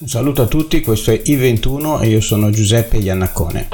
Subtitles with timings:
[0.00, 3.68] Un saluto a tutti, questo è I21 e io sono Giuseppe Iannaccone.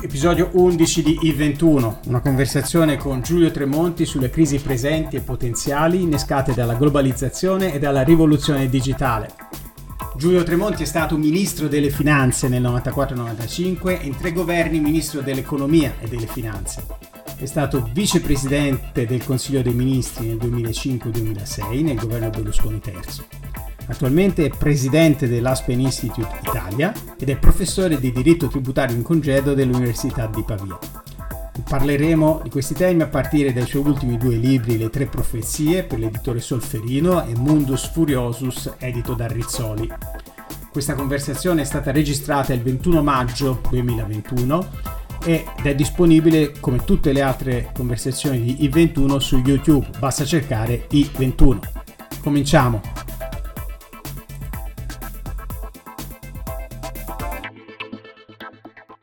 [0.00, 6.54] Episodio 11 di I21, una conversazione con Giulio Tremonti sulle crisi presenti e potenziali innescate
[6.54, 9.34] dalla globalizzazione e dalla rivoluzione digitale.
[10.16, 15.94] Giulio Tremonti è stato ministro delle finanze nel 94-95 e in tre governi ministro dell'economia
[15.98, 17.13] e delle finanze.
[17.36, 23.42] È stato vicepresidente del Consiglio dei Ministri nel 2005-2006 nel governo Berlusconi III.
[23.86, 30.26] Attualmente è presidente dell'Aspen Institute Italia ed è professore di diritto tributario in congedo dell'Università
[30.26, 30.78] di Pavia.
[31.68, 35.98] Parleremo di questi temi a partire dai suoi ultimi due libri, Le tre profezie per
[35.98, 39.90] l'editore Solferino e Mundus Furiosus edito da Rizzoli.
[40.70, 44.93] Questa conversazione è stata registrata il 21 maggio 2021
[45.26, 51.60] ed è disponibile come tutte le altre conversazioni di I21 su YouTube, basta cercare I21.
[52.22, 52.80] Cominciamo!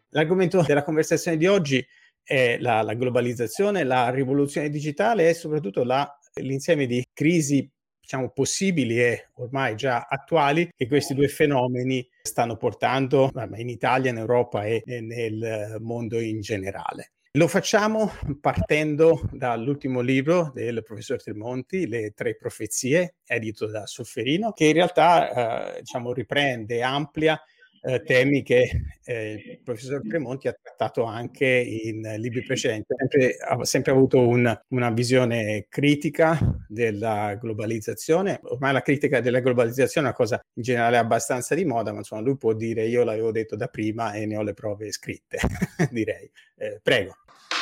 [0.09, 1.83] L'argomento della conversazione di oggi
[2.21, 7.67] è la, la globalizzazione, la rivoluzione digitale e soprattutto la, l'insieme di crisi
[8.11, 14.17] diciamo, possibili e ormai già attuali che questi due fenomeni stanno portando in Italia, in
[14.17, 17.13] Europa e nel mondo in generale.
[17.35, 24.65] Lo facciamo partendo dall'ultimo libro del professor Tremonti, Le tre profezie, edito da Sofferino, che
[24.65, 27.41] in realtà eh, diciamo, riprende, amplia
[27.81, 28.69] eh, temi che
[29.03, 32.93] eh, il professor Tremonti ha trattato anche in libri precedenti.
[32.95, 38.39] Sempre, ha sempre avuto un, una visione critica della globalizzazione.
[38.43, 42.21] Ormai la critica della globalizzazione è una cosa in generale abbastanza di moda, ma insomma
[42.21, 45.39] lui può dire io l'avevo detto da prima e ne ho le prove scritte,
[45.89, 46.29] direi.
[46.57, 47.15] Eh, prego.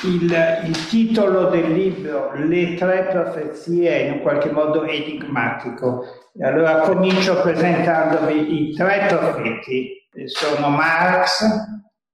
[0.03, 0.31] Il,
[0.65, 6.05] il, titolo del libro, Le tre profezie, è in qualche modo enigmatico.
[6.39, 11.43] Allora comincio presentandovi i tre profeti sono Marx,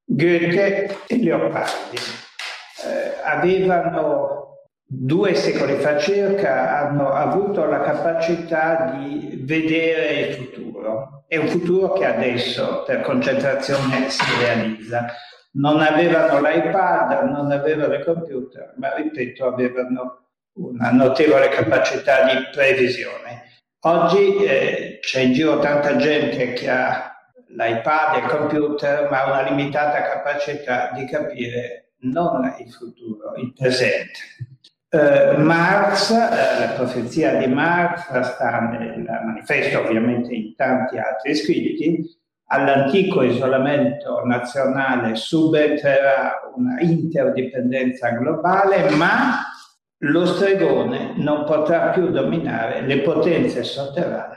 [0.03, 1.97] Goethe e Leopardi.
[2.85, 4.45] Eh, avevano
[4.87, 11.25] due secoli fa circa, hanno avuto la capacità di vedere il futuro.
[11.27, 15.07] È un futuro che adesso per concentrazione si realizza.
[15.53, 20.25] Non avevano l'iPad, non avevano il computer, ma ripeto, avevano
[20.57, 23.43] una notevole capacità di previsione.
[23.85, 27.14] Oggi eh, c'è in giro tanta gente che ha
[27.55, 34.19] l'iPad e il computer, ma una limitata capacità di capire non il futuro, il presente.
[34.89, 42.03] Uh, Marx, uh, la profezia di Marx sta nel manifesto, ovviamente in tanti altri scritti,
[42.47, 49.41] all'antico isolamento nazionale subentrerà una interdipendenza globale, ma
[49.99, 54.35] lo stregone non potrà più dominare le potenze sotterranee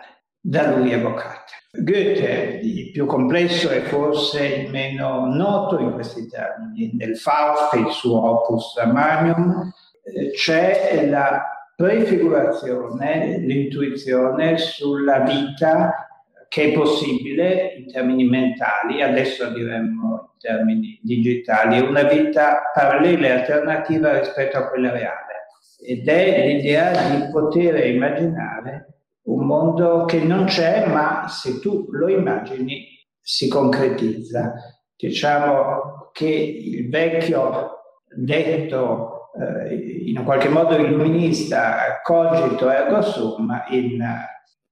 [0.48, 1.52] da lui evocate.
[1.70, 7.90] Goethe, il più complesso e forse il meno noto in questi termini, nel Faust, il
[7.90, 9.70] suo opus magnum,
[10.02, 11.44] eh, c'è la
[11.76, 16.08] prefigurazione, l'intuizione sulla vita
[16.48, 23.30] che è possibile in termini mentali, adesso diremmo in termini digitali, una vita parallela e
[23.32, 25.26] alternativa rispetto a quella reale.
[25.84, 28.97] Ed è l'idea di poter immaginare
[29.28, 32.86] un mondo che non c'è, ma se tu lo immagini
[33.20, 34.54] si concretizza.
[34.96, 37.76] Diciamo che il vecchio
[38.14, 39.74] detto eh,
[40.06, 44.02] in qualche modo illuminista cogito ergo sum in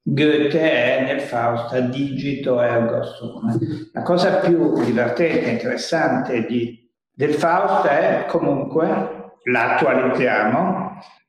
[0.08, 3.58] Goethe è nel Faust digito ergo sum.
[3.92, 10.85] La cosa più divertente e interessante di, del Faust è comunque, l'attualizziamo,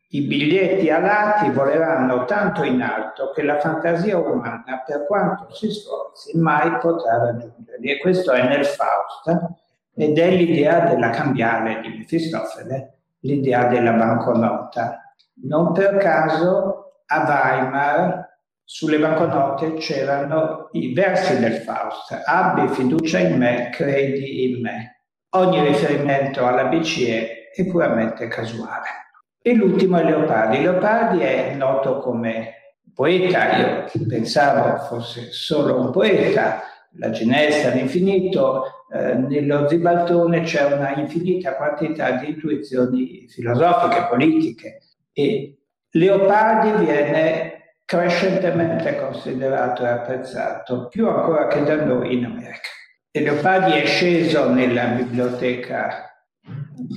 [0.10, 6.38] i biglietti alati voleranno tanto in alto che la fantasia umana, per quanto si sforzi,
[6.38, 7.92] mai potrà raggiungerli.
[7.92, 9.56] E questo è nel Faust
[9.94, 15.14] ed è l'idea della cambiale di Mefistofele, l'idea della banconota.
[15.44, 23.38] Non per caso a Weimar sulle banconote c'erano i versi del Faust, abbi fiducia in
[23.38, 25.02] me, credi in me.
[25.32, 29.07] Ogni riferimento alla BCE è puramente casuale.
[29.48, 30.62] E l'ultimo è Leopardi.
[30.62, 36.64] Leopardi è noto come poeta, io pensavo fosse solo un poeta,
[36.98, 44.80] la ginestra all'infinito, eh, nello Zibaltone c'è una infinita quantità di intuizioni filosofiche, politiche
[45.14, 45.60] e
[45.92, 52.68] Leopardi viene crescentemente considerato e apprezzato, più ancora che da noi in America.
[53.10, 56.08] E Leopardi è sceso nella biblioteca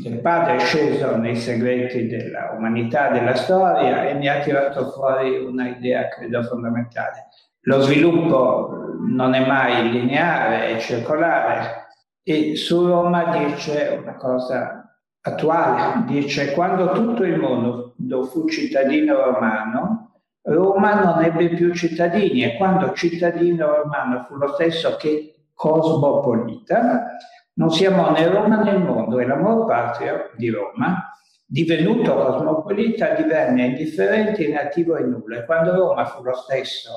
[0.05, 5.37] il padre è sceso nei segreti della umanità, della storia e mi ha tirato fuori
[5.39, 7.29] una idea, credo, fondamentale.
[7.63, 11.89] Lo sviluppo non è mai lineare, è circolare
[12.23, 17.95] e su Roma dice una cosa attuale, dice quando tutto il mondo
[18.25, 24.97] fu cittadino romano, Roma non ebbe più cittadini e quando cittadino romano fu lo stesso
[24.97, 27.17] che cosmopolita,
[27.61, 31.15] non siamo né Roma né il mondo e l'amor patrio di Roma,
[31.45, 35.41] divenuto cosmopolita, divenne indifferente, inattivo e nulla.
[35.41, 36.91] E quando Roma fu lo stesso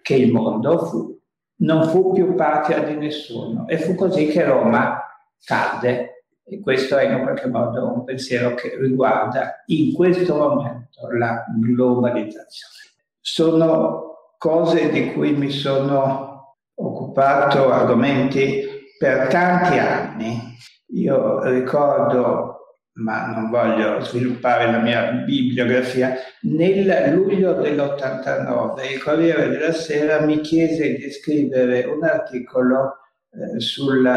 [0.00, 1.20] che il mondo, fu,
[1.56, 3.68] non fu più patria di nessuno.
[3.68, 5.04] E fu così che Roma
[5.44, 6.24] cadde.
[6.44, 12.74] E questo è in qualche modo un pensiero che riguarda in questo momento la globalizzazione.
[13.20, 20.56] Sono cose di cui mi sono occupato, argomenti per tanti anni.
[20.94, 29.72] Io ricordo, ma non voglio sviluppare la mia bibliografia, nel luglio dell'89 il Corriere della
[29.72, 32.98] Sera mi chiese di scrivere un articolo
[33.32, 34.08] eh, sul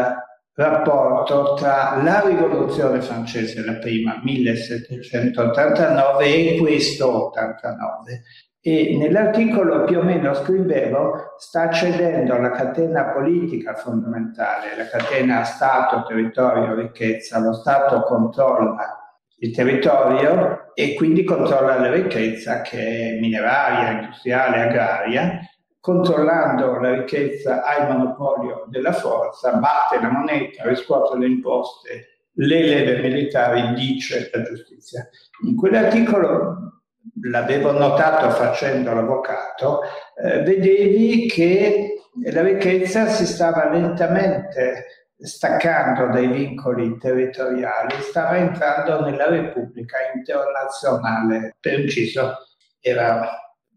[0.54, 8.22] rapporto tra la rivoluzione francese, la prima 1789 e questo 89
[8.62, 16.04] e nell'articolo più o meno scrivevo sta cedendo la catena politica fondamentale, la catena Stato,
[16.06, 17.38] territorio, ricchezza.
[17.38, 25.38] Lo Stato controlla il territorio e quindi controlla la ricchezza che è mineraria, industriale, agraria.
[25.80, 32.62] Controllando la ricchezza ha il monopolio della forza, batte la moneta, riscuote le imposte, le
[32.62, 35.08] leve militari, dice la giustizia.
[35.46, 36.79] In quell'articolo
[37.22, 39.82] l'avevo notato facendo l'avvocato,
[40.22, 41.94] eh, vedevi che
[42.24, 44.86] la ricchezza si stava lentamente
[45.16, 51.56] staccando dai vincoli territoriali, stava entrando nella Repubblica internazionale.
[51.60, 52.38] Per inciso,
[52.80, 53.28] era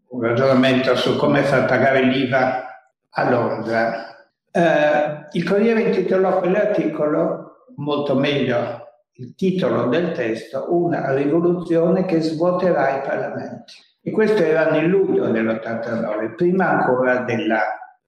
[0.08, 2.64] un ragionamento su come far pagare l'IVA
[3.10, 4.16] a Londra.
[4.50, 8.83] Eh, il Corriere intitolò quell'articolo molto meglio
[9.16, 13.74] il titolo del testo, una rivoluzione che svuoterà i parlamenti.
[14.02, 17.62] E questo era nel luglio dell'89, prima ancora della,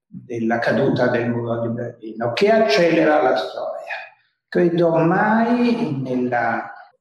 [0.07, 3.95] della caduta del muro di Berlino, che accelera la storia.
[4.49, 6.29] Credo mai nel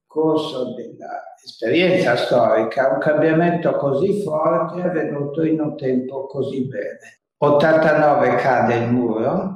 [0.06, 6.98] corso dell'esperienza storica un cambiamento così forte è avvenuto in un tempo così breve.
[7.38, 9.55] 89 cade il muro,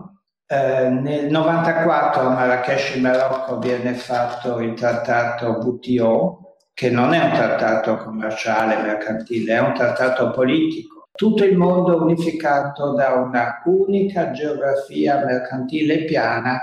[0.52, 7.22] eh, nel 94 a Marrakesh in Marocco viene fatto il trattato WTO, che non è
[7.22, 11.06] un trattato commerciale, mercantile, è un trattato politico.
[11.12, 16.58] Tutto il mondo unificato da una unica geografia mercantile piana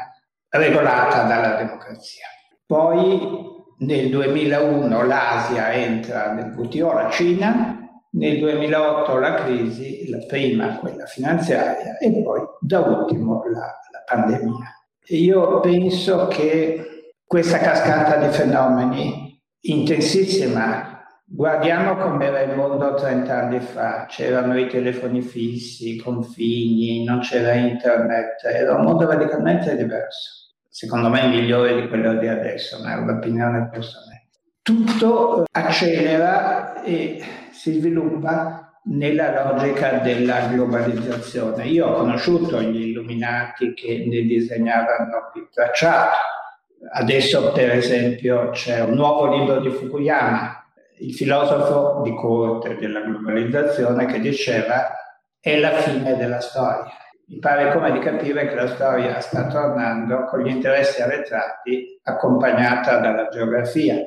[0.50, 2.26] regolata dalla democrazia.
[2.66, 7.77] Poi nel 2001 l'Asia entra nel WTO, la Cina,
[8.18, 14.72] nel 2008 la crisi, la prima quella finanziaria e poi da ultimo la, la pandemia.
[15.10, 24.06] Io penso che questa cascata di fenomeni intensissima, guardiamo com'era il mondo 30 anni fa,
[24.10, 30.56] c'erano i telefoni fissi, i confini, non c'era internet, era un mondo radicalmente diverso.
[30.70, 34.28] Secondo me migliore di quello di adesso, ma è un'opinione personale.
[34.62, 37.24] Tutto accelera e
[37.58, 41.66] si sviluppa nella logica della globalizzazione.
[41.66, 46.16] Io ho conosciuto gli illuminati che ne disegnavano il tracciato.
[46.92, 50.66] Adesso, per esempio, c'è un nuovo libro di Fukuyama,
[51.00, 54.96] il filosofo di corte della globalizzazione, che diceva
[55.40, 56.92] è la fine della storia.
[57.30, 63.00] Mi pare come di capire che la storia sta tornando con gli interessi arretrati accompagnata
[63.00, 63.98] dalla geografia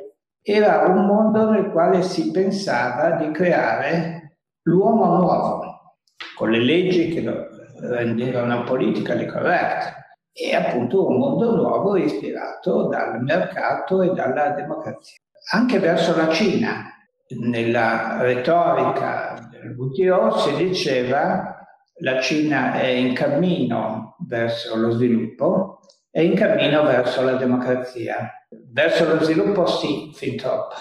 [0.42, 5.96] era un mondo nel quale si pensava di creare l'uomo nuovo,
[6.36, 7.46] con le leggi che lo
[7.80, 9.98] rendevano politically correct,
[10.32, 15.18] e appunto un mondo nuovo ispirato dal mercato e dalla democrazia.
[15.52, 16.84] Anche verso la Cina,
[17.28, 21.56] nella retorica del WTO si diceva
[22.02, 25.80] la Cina è in cammino verso lo sviluppo,
[26.10, 28.32] è in cammino verso la democrazia.
[28.72, 30.74] Verso lo sviluppo sì, fin troppo.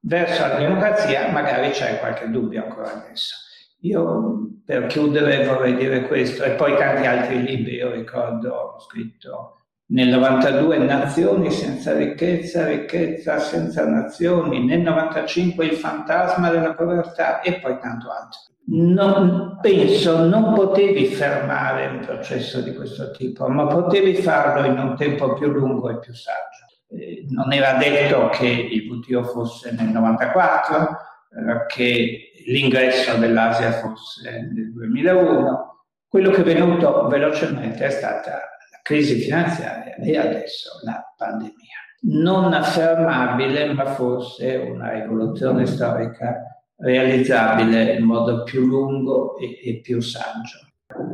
[0.00, 3.36] Verso la democrazia magari c'è qualche dubbio ancora adesso.
[3.80, 9.62] Io per chiudere vorrei dire questo, e poi tanti altri libri, io ricordo, ho scritto
[9.92, 17.60] nel 92 Nazioni senza ricchezza, ricchezza senza nazioni, nel 95 Il fantasma della povertà e
[17.60, 18.40] poi tanto altro.
[18.64, 24.96] Non, penso non potevi fermare un processo di questo tipo, ma potevi farlo in un
[24.96, 26.61] tempo più lungo e più saggio.
[26.94, 34.50] Eh, non era detto che il WTO fosse nel 94, eh, che l'ingresso dell'Asia fosse
[34.52, 35.84] nel 2001.
[36.08, 41.52] Quello che è venuto velocemente è stata la crisi finanziaria e adesso la pandemia.
[42.04, 50.00] Non affermabile, ma forse una rivoluzione storica realizzabile in modo più lungo e, e più
[50.00, 50.58] saggio.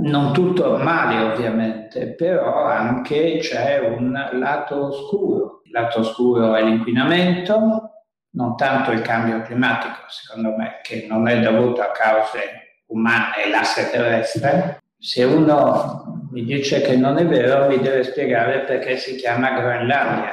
[0.00, 5.57] Non tutto male ovviamente, però anche c'è un lato oscuro.
[5.70, 7.90] Lato oscuro è l'inquinamento,
[8.30, 13.50] non tanto il cambio climatico, secondo me, che non è dovuto a cause umane e
[13.50, 14.82] l'asse terrestre.
[14.98, 20.32] Se uno mi dice che non è vero, mi deve spiegare perché si chiama Groenlandia,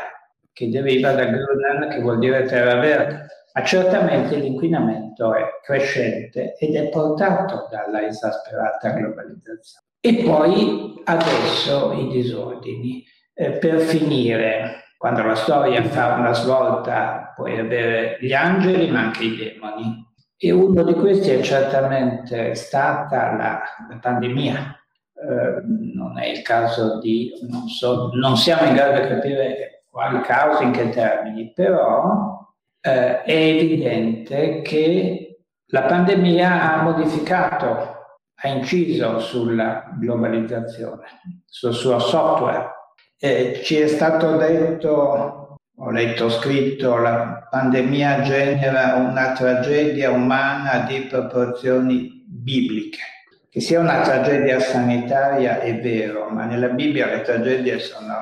[0.51, 6.75] che deriva da Grönland, che vuol dire terra verde ma certamente l'inquinamento è crescente ed
[6.75, 9.85] è portato dalla esasperata globalizzazione.
[10.01, 13.03] E poi adesso i disordini.
[13.37, 19.25] Eh, per finire, quando la storia fa una svolta, puoi avere gli angeli ma anche
[19.25, 20.03] i demoni.
[20.35, 24.75] E uno di questi è certamente stata la, la pandemia.
[25.13, 25.62] Eh,
[25.93, 30.63] non è il caso di, non, so, non siamo in grado di capire quali cause,
[30.63, 32.39] in che termini, però
[32.81, 37.67] eh, è evidente che la pandemia ha modificato,
[38.33, 42.74] ha inciso sulla globalizzazione, sul suo software.
[43.25, 51.08] Eh, ci è stato detto, ho letto scritto, la pandemia genera una tragedia umana di
[51.10, 53.00] proporzioni bibliche.
[53.50, 58.13] Che sia una tragedia sanitaria è vero, ma nella Bibbia le tragedie sono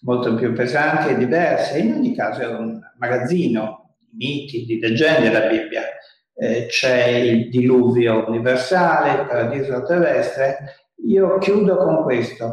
[0.00, 1.78] molto più pesanti e diverse.
[1.78, 5.82] In ogni caso è un magazzino miti, di leggende della Bibbia.
[6.34, 10.79] Eh, c'è il diluvio universale, il paradiso terrestre.
[11.06, 12.52] Io chiudo con questo.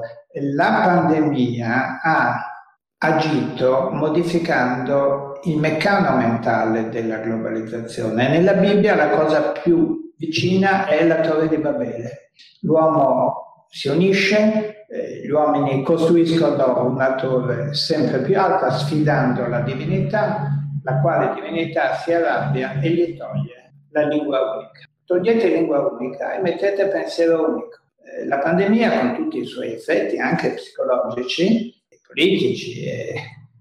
[0.56, 2.58] La pandemia ha
[3.00, 8.30] agito modificando il meccano mentale della globalizzazione.
[8.30, 12.32] Nella Bibbia la cosa più vicina è la torre di Babele.
[12.62, 20.50] L'uomo si unisce, eh, gli uomini costruiscono una torre sempre più alta sfidando la divinità,
[20.84, 23.58] la quale divinità si arrabbia e gli toglie
[23.92, 24.88] la lingua unica.
[25.06, 27.80] Togliete lingua unica e mettete pensiero unico.
[28.26, 31.74] La pandemia, con tutti i suoi effetti anche psicologici,
[32.08, 33.14] politici e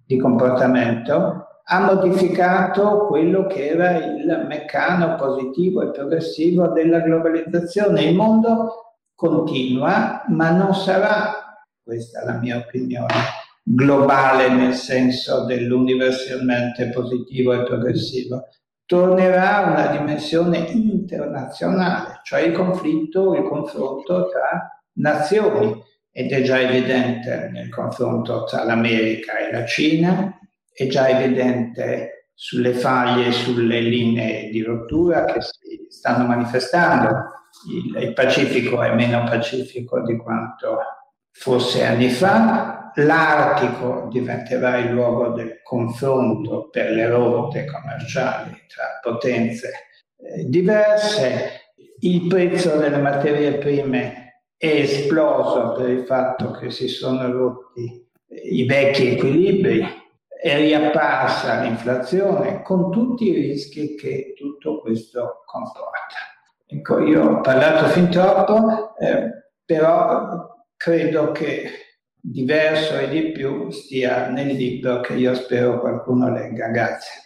[0.07, 8.05] di comportamento, ha modificato quello che era il meccano positivo e progressivo della globalizzazione.
[8.05, 13.15] Il mondo continua, ma non sarà, questa è la mia opinione,
[13.65, 18.45] globale nel senso dell'universalmente positivo e progressivo,
[18.87, 26.61] tornerà a una dimensione internazionale, cioè il conflitto, il confronto tra nazioni ed è già
[26.61, 30.39] evidente nel confronto tra l'America e la Cina,
[30.73, 37.33] è già evidente sulle faglie, sulle linee di rottura che si stanno manifestando.
[37.71, 40.79] Il, Pacifico è meno pacifico di quanto
[41.31, 49.71] fosse anni fa, l'Artico diventerà il luogo del confronto per le rotte commerciali tra potenze
[50.19, 57.31] eh, diverse, il prezzo delle materie prime è esploso per il fatto che si sono
[57.31, 59.85] rotti eh, i vecchi equilibri,
[60.41, 66.17] è riapparsa l'inflazione con tutti i rischi che tutto questo comporta.
[66.67, 71.71] Ecco, io ho parlato fin troppo, eh, però credo che
[72.29, 76.69] diverso e di più stia nel libro che io spero qualcuno legga.
[76.69, 77.23] Grazie.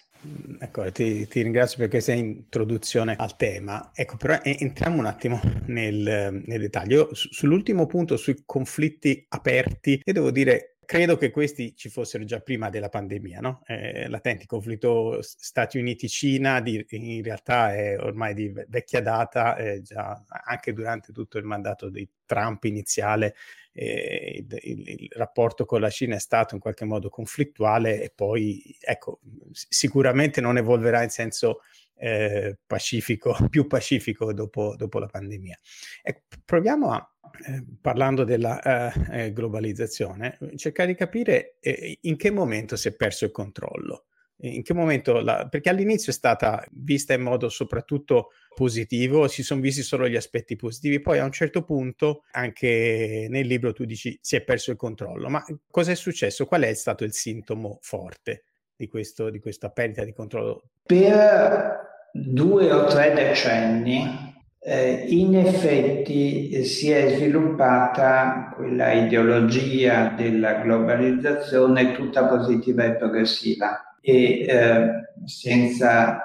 [0.59, 3.91] Ecco, ti, ti, ringrazio per questa introduzione al tema.
[3.95, 7.09] Ecco, però entriamo un attimo nel, nel dettaglio.
[7.13, 12.69] Sull'ultimo punto, sui conflitti aperti, io devo dire credo che questi ci fossero già prima
[12.69, 13.63] della pandemia, no?
[13.65, 20.21] Eh, latente conflitto Stati Uniti-Cina di, in realtà è ormai di vecchia data, eh, già
[20.27, 23.37] anche durante tutto il mandato di Trump iniziale
[23.73, 28.13] eh, il, il, il, rapporto con la Cina è stato in qualche modo conflittuale e
[28.15, 29.21] poi ecco,
[29.53, 31.61] sicuramente non evolverà in senso
[32.01, 35.59] eh, pacifico, più pacifico dopo, dopo la pandemia.
[36.03, 37.15] Ecco, proviamo a
[37.47, 38.61] eh, parlando della
[38.93, 44.07] eh, eh, globalizzazione, cercare di capire eh, in che momento si è perso il controllo.
[44.43, 49.61] In che momento, la, perché all'inizio è stata vista in modo soprattutto positivo, si sono
[49.61, 54.19] visti solo gli aspetti positivi, poi a un certo punto anche nel libro tu dici
[54.23, 56.47] si è perso il controllo, ma cosa è successo?
[56.47, 58.45] Qual è stato il sintomo forte
[58.75, 60.71] di, questo, di questa perdita di controllo?
[60.85, 71.93] Per due o tre decenni eh, in effetti si è sviluppata quella ideologia della globalizzazione
[71.93, 74.91] tutta positiva e progressiva e eh,
[75.25, 76.21] senza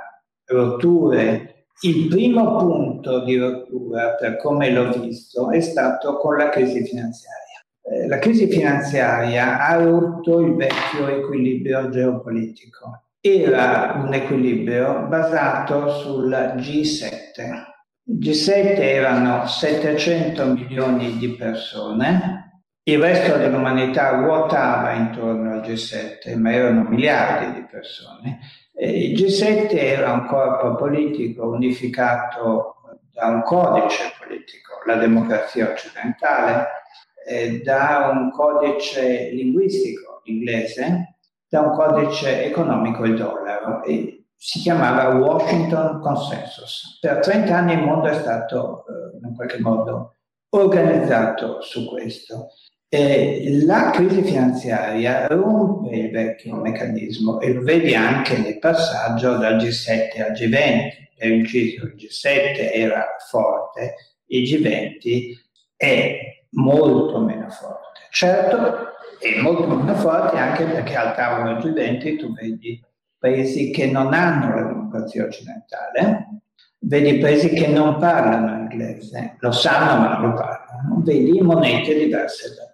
[0.46, 1.68] rotture.
[1.82, 7.64] Il primo punto di rottura, per come l'ho visto, è stato con la crisi finanziaria.
[7.84, 13.04] Eh, la crisi finanziaria ha rotto il vecchio equilibrio geopolitico.
[13.20, 17.74] Era un equilibrio basato sul G7,
[18.08, 22.45] il G7 erano 700 milioni di persone,
[22.88, 28.40] il resto dell'umanità ruotava intorno al G7, ma erano miliardi di persone.
[28.76, 32.76] E il G7 era un corpo politico unificato
[33.12, 36.68] da un codice politico, la democrazia occidentale,
[37.28, 41.16] eh, da un codice linguistico inglese,
[41.48, 43.82] da un codice economico il dollaro.
[43.84, 47.00] E si chiamava Washington Consensus.
[47.02, 50.18] Per 30 anni il mondo è stato eh, in qualche modo
[50.50, 52.50] organizzato su questo.
[52.88, 59.58] E la crisi finanziaria rompe il vecchio meccanismo e lo vedi anche nel passaggio dal
[59.58, 61.04] G7 al G20.
[61.18, 63.96] Per inciso, il G7 era forte,
[64.28, 65.34] il G20
[65.76, 66.18] è
[66.52, 68.02] molto meno forte.
[68.12, 72.82] Certo, è molto meno forte anche perché al tavolo G20 tu vedi
[73.18, 76.42] paesi che non hanno la democrazia occidentale,
[76.80, 82.50] vedi paesi che non parlano inglese, lo sanno ma non lo parlano, vedi monete diverse
[82.50, 82.74] dollaro.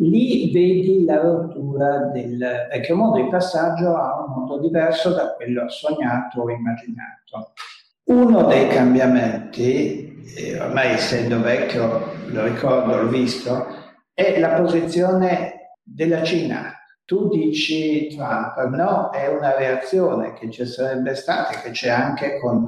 [0.00, 2.38] Lì vedi la rottura del
[2.70, 7.52] vecchio mondo, il passaggio a un mondo diverso da quello sognato o immaginato.
[8.04, 10.24] Uno dei cambiamenti,
[10.58, 13.66] ormai essendo vecchio lo ricordo, l'ho visto,
[14.14, 16.74] è la posizione della Cina
[17.10, 22.64] tu dici Trump, no, è una reazione che ci sarebbe stata, che c'è anche con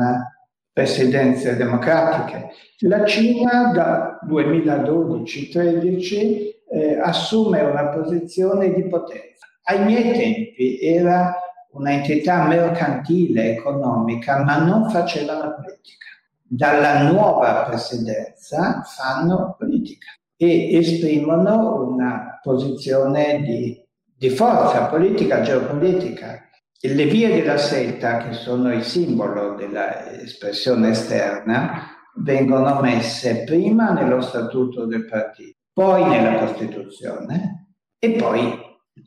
[0.72, 2.48] presidenze democratiche.
[2.80, 9.46] La Cina da 2012-13 eh, assume una posizione di potenza.
[9.64, 11.34] Ai miei tempi era
[11.72, 16.06] un'entità mercantile, economica, ma non faceva la politica.
[16.42, 23.82] Dalla nuova presidenza fanno politica e esprimono una posizione di
[24.22, 26.48] di forza politica, geopolitica.
[26.80, 34.20] E le vie della seta, che sono il simbolo dell'espressione esterna, vengono messe prima nello
[34.20, 38.58] statuto del partito, poi nella Costituzione e poi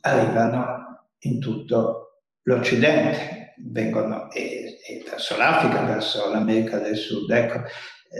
[0.02, 7.30] arrivano in tutto l'Occidente, vengono e, e verso l'Africa, verso l'America del Sud.
[7.30, 7.62] Ecco,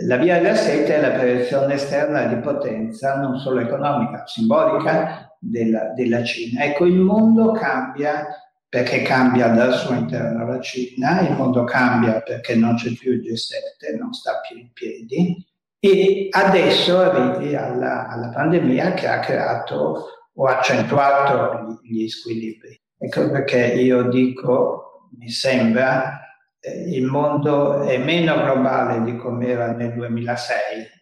[0.06, 5.92] la via della seta è la proiezione esterna di potenza non solo economica, simbolica, della,
[5.94, 6.64] della Cina.
[6.64, 8.26] Ecco, il mondo cambia
[8.68, 13.20] perché cambia dal suo interno la Cina, il mondo cambia perché non c'è più il
[13.20, 15.46] G7, non sta più in piedi
[15.90, 22.78] e adesso arrivi alla, alla pandemia che ha creato o accentuato gli, squilibri.
[22.98, 26.20] Ecco perché io dico, mi sembra,
[26.60, 30.54] eh, il mondo è meno globale di come era nel 2006,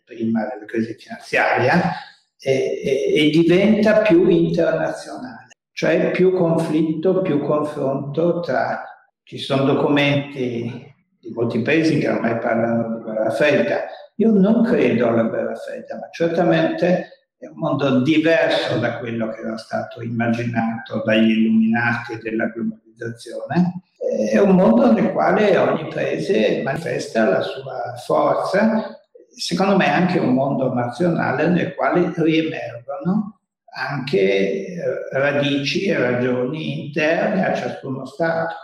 [0.05, 1.92] prima della crisi finanziaria,
[2.38, 8.88] e, e, e diventa più internazionale, cioè più conflitto, più confronto tra...
[9.27, 10.93] Ci sono documenti
[11.24, 13.84] di molti paesi che ormai parlano di guerra fredda.
[14.16, 17.08] Io non credo alla guerra fredda, ma certamente
[17.38, 23.82] è un mondo diverso da quello che era stato immaginato dagli illuminati della globalizzazione.
[24.30, 28.98] È un mondo nel quale ogni paese manifesta la sua forza
[29.37, 33.40] secondo me anche un mondo nazionale nel quale riemergono
[33.76, 34.76] anche eh,
[35.12, 38.54] radici e ragioni interne a ciascuno Stato,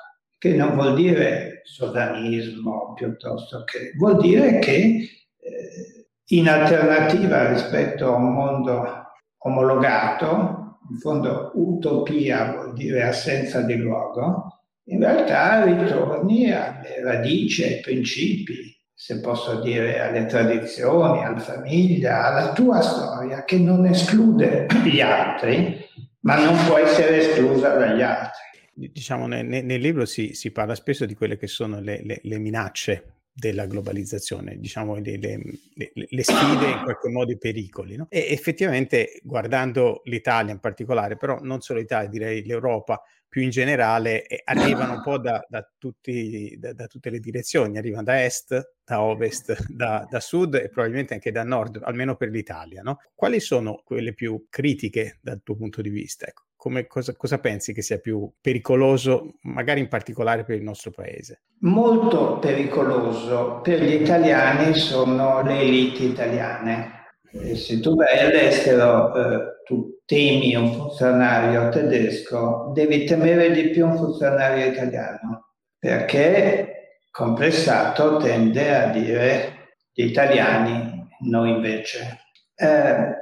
[0.40, 8.16] che non vuol dire sovranismo piuttosto che vuol dire che eh, in alternativa rispetto a
[8.16, 9.04] un mondo
[9.36, 17.80] omologato, in fondo utopia vuol dire assenza di luogo, in realtà ritorni alle radici, ai
[17.80, 25.00] principi se posso dire, alle tradizioni, alla famiglia, alla tua storia, che non esclude gli
[25.00, 25.82] altri,
[26.20, 28.49] ma non può essere esclusa dagli altri.
[28.88, 32.38] Diciamo, nel, nel libro si, si, parla spesso di quelle che sono le, le, le
[32.38, 35.40] minacce della globalizzazione, diciamo le, le,
[35.74, 37.96] le, sfide, in qualche modo i pericoli.
[37.96, 38.06] No?
[38.10, 44.26] E effettivamente guardando l'Italia in particolare, però non solo l'Italia, direi l'Europa più in generale,
[44.26, 48.72] eh, arrivano un po' da, da, tutti, da, da, tutte le direzioni, arrivano da est,
[48.84, 52.82] da ovest, da, sud e probabilmente anche da nord, almeno per l'Italia.
[52.82, 52.98] No?
[53.14, 56.26] Quali sono quelle più critiche dal tuo punto di vista?
[56.26, 56.48] Ecco?
[56.60, 61.44] Come, cosa, cosa pensi che sia più pericoloso, magari in particolare per il nostro paese?
[61.60, 66.98] Molto pericoloso per gli italiani sono le elite italiane.
[67.32, 73.86] E se tu vai all'estero, eh, tu temi un funzionario tedesco, devi temere di più
[73.86, 82.18] un funzionario italiano, perché complessato tende a dire gli italiani, noi invece.
[82.54, 83.14] Eh,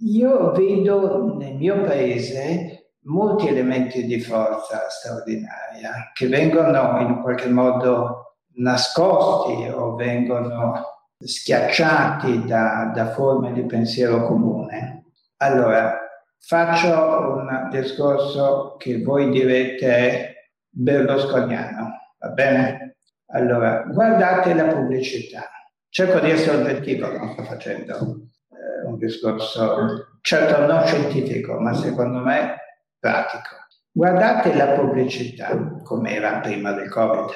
[0.00, 8.36] io vedo nel mio paese molti elementi di forza straordinaria che vengono in qualche modo
[8.54, 10.84] nascosti o vengono
[11.18, 15.04] schiacciati da, da forme di pensiero comune.
[15.38, 15.98] Allora,
[16.38, 22.96] faccio un discorso che voi direte berlusconiano, va bene?
[23.32, 25.48] Allora, guardate la pubblicità.
[25.88, 32.20] Cerco di essere oggettivo, non sto facendo eh, un discorso certo non scientifico, ma secondo
[32.20, 32.56] me
[33.00, 33.56] pratico.
[33.90, 37.30] Guardate la pubblicità, come era prima del Covid.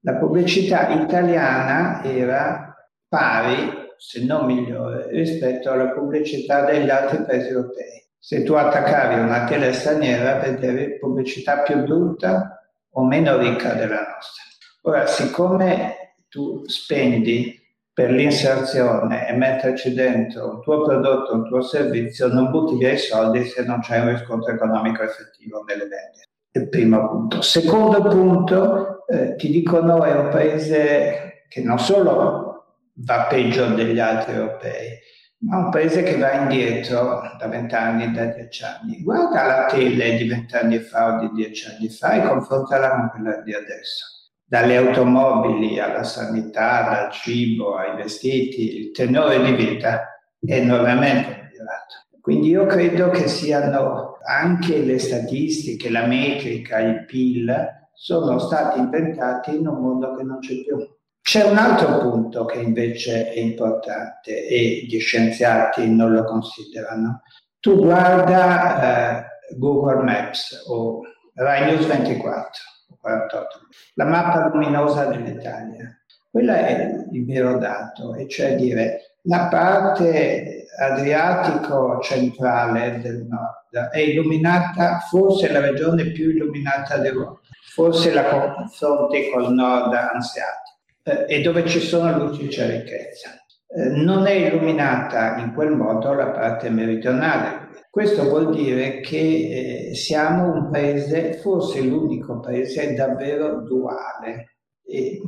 [0.00, 2.74] La pubblicità italiana era
[3.06, 8.06] pari, se non migliore, rispetto alla pubblicità degli altri paesi europei.
[8.18, 12.58] Se tu attaccavi una tele straniera, vedevi pubblicità più brutta
[12.92, 14.42] o meno ricca della nostra.
[14.82, 17.58] Ora, siccome tu spendi
[17.98, 22.96] per l'inserzione e metterci dentro un tuo prodotto, un tuo servizio, non butti via i
[22.96, 26.28] soldi se non c'è un riscontro economico effettivo nelle vendite.
[26.52, 27.42] Il primo punto.
[27.42, 34.34] Secondo punto, eh, ti dicono è un paese che non solo va peggio degli altri
[34.34, 34.96] europei,
[35.38, 39.02] ma un paese che va indietro da vent'anni, da dieci anni.
[39.02, 43.40] Guarda la tele di vent'anni fa o di dieci anni fa e confrontala con quella
[43.42, 44.17] di adesso
[44.48, 52.06] dalle automobili alla sanità, dal cibo ai vestiti, il tenore di vita è enormemente migliorato.
[52.18, 59.54] Quindi io credo che siano anche le statistiche, la metrica, il PIL, sono stati inventati
[59.54, 60.96] in un mondo che non c'è più.
[61.20, 67.20] C'è un altro punto che invece è importante e gli scienziati non lo considerano.
[67.60, 71.02] Tu guarda eh, Google Maps o
[71.34, 73.60] Rai News 24 48.
[73.94, 75.98] La mappa luminosa dell'Italia.
[76.30, 83.56] Quella è il vero dato, e cioè dire la parte adriatico-centrale del nord
[83.90, 87.40] è illuminata, forse la regione più illuminata d'Europa,
[87.74, 93.30] forse la confronti col nord ansiatico, eh, e dove ci sono luci c'è ricchezza.
[93.68, 99.94] Eh, non è illuminata in quel modo la parte meridionale, questo vuol dire che eh,
[99.94, 104.56] siamo un paese, forse l'unico paese davvero duale.
[104.84, 105.20] E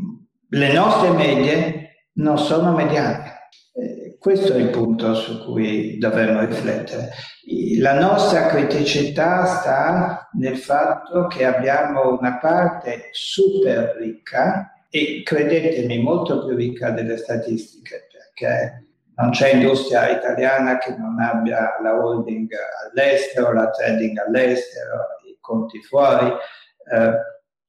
[0.48, 3.50] le nostre medie non sono mediane.
[3.74, 7.10] Eh, questo è il punto su cui dovremmo riflettere.
[7.78, 16.44] La nostra criticità sta nel fatto che abbiamo una parte super ricca e credetemi molto
[16.44, 18.89] più ricca delle statistiche perché
[19.20, 22.50] non c'è industria italiana che non abbia la holding
[22.84, 26.26] all'estero, la trading all'estero, i conti fuori.
[26.26, 27.12] Eh,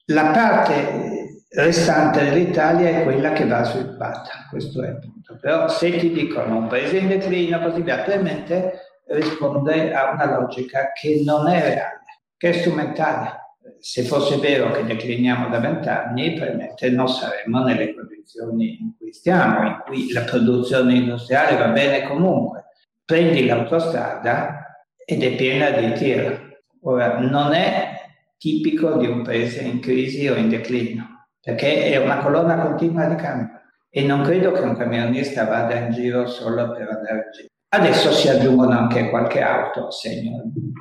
[0.05, 5.37] la parte restante dell'Italia è quella che va sviluppata, questo è il punto.
[5.39, 10.91] Però se ti dicono un paese in declino, così via, probabilmente risponde a una logica
[10.93, 12.03] che non è reale,
[12.37, 13.40] che è strumentale
[13.81, 19.67] se fosse vero che decliniamo da vent'anni, probabilmente non saremmo nelle condizioni in cui stiamo,
[19.67, 22.65] in cui la produzione industriale va bene comunque.
[23.03, 26.59] Prendi l'autostrada ed è piena di tir.
[26.83, 27.99] Ora, non è
[28.37, 33.15] tipico di un paese in crisi o in declino, perché è una colonna continua di
[33.15, 37.47] cambio e non credo che un camionista vada in giro solo per andare in giro.
[37.73, 40.71] Adesso si aggiungono anche qualche auto segno di, di,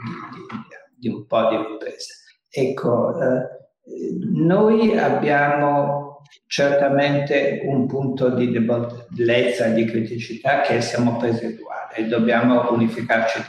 [0.97, 2.20] di un po' di ripresa.
[2.51, 3.49] Ecco, eh,
[4.33, 13.41] noi abbiamo certamente un punto di debolezza di criticità che siamo residuali e dobbiamo unificarci.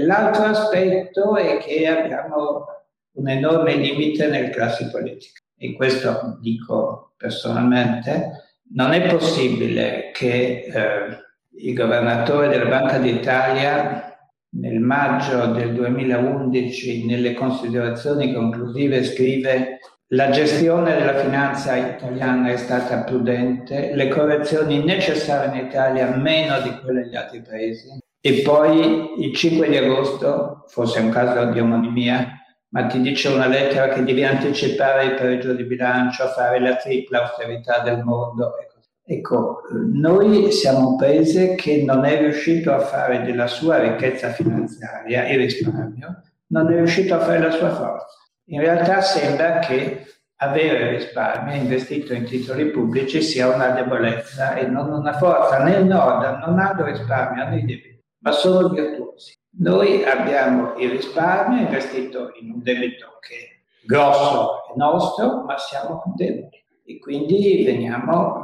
[0.00, 2.66] L'altro aspetto è che abbiamo
[3.12, 11.18] un enorme limite nel classe politica e questo dico personalmente, non è possibile che eh,
[11.62, 14.09] il governatore della Banca d'Italia
[14.52, 19.78] nel maggio del 2011 nelle considerazioni conclusive scrive
[20.12, 26.76] la gestione della finanza italiana è stata prudente, le correzioni necessarie in Italia meno di
[26.82, 27.96] quelle degli altri paesi.
[28.20, 32.26] E poi il 5 di agosto, forse è un caso di omonimia,
[32.70, 37.22] ma ti dice una lettera che devi anticipare il pareggio di bilancio, fare la tripla
[37.22, 38.66] austerità del mondo e
[39.12, 45.28] Ecco, noi siamo un paese che non è riuscito a fare della sua ricchezza finanziaria
[45.28, 48.16] il risparmio, non è riuscito a fare la sua forza.
[48.50, 50.04] In realtà sembra che
[50.36, 55.60] avere risparmio investito in titoli pubblici sia una debolezza e non una forza.
[55.64, 59.36] Nel nord non hanno risparmio, hanno i debiti, ma sono virtuosi.
[59.58, 66.64] Noi abbiamo il risparmio investito in un debito che grosso è nostro, ma siamo deboli
[66.84, 68.42] e quindi veniamo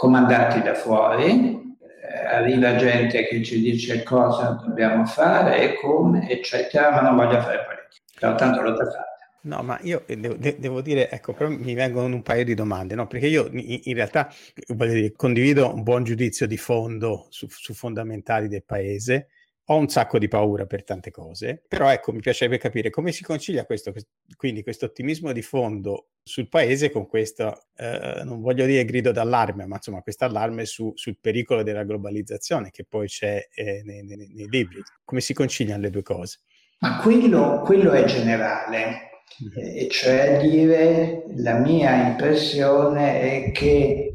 [0.00, 6.90] comandati da fuori, eh, arriva gente che ci dice cosa dobbiamo fare e come, eccetera,
[6.90, 9.08] ma non voglio fare politica, tanto l'ho già fatto.
[9.42, 13.06] No, ma io devo, devo, dire, ecco, però mi vengono un paio di domande, no?
[13.06, 18.48] Perché io in, in realtà dire, condivido un buon giudizio di fondo su, su fondamentali
[18.48, 19.28] del paese,
[19.70, 23.22] ho un sacco di paura per tante cose, però ecco, mi piacerebbe capire come si
[23.22, 23.92] concilia questo,
[24.36, 29.66] quindi questo ottimismo di fondo sul paese con questo, eh, non voglio dire grido d'allarme,
[29.66, 34.28] ma insomma questo allarme su, sul pericolo della globalizzazione che poi c'è eh, nei, nei,
[34.34, 34.82] nei, libri.
[35.04, 36.40] Come si conciliano le due cose?
[36.80, 39.76] Ma quello, quello è generale, mm-hmm.
[39.76, 44.10] e cioè dire la mia impressione è che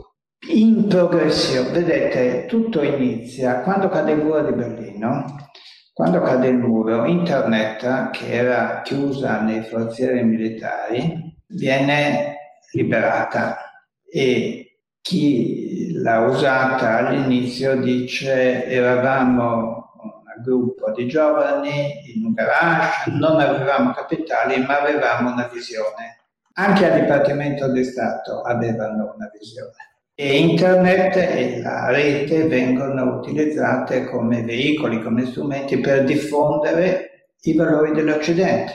[0.50, 5.45] in progressione, vedete, tutto inizia quando cade il muro di Berlino,
[5.96, 13.56] quando cade il muro, internet, che era chiusa nei forzieri militari, viene liberata
[14.04, 23.40] e chi l'ha usata all'inizio dice eravamo un gruppo di giovani in un garage, non
[23.40, 26.26] avevamo capitali ma avevamo una visione.
[26.56, 34.06] Anche al Dipartimento di Stato avevano una visione e internet e la rete vengono utilizzate
[34.06, 38.74] come veicoli, come strumenti per diffondere i valori dell'Occidente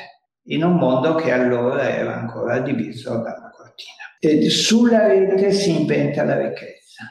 [0.49, 4.05] in un mondo che allora era ancora diviso dalla cortina.
[4.19, 7.05] E sulla rete si inventa la ricchezza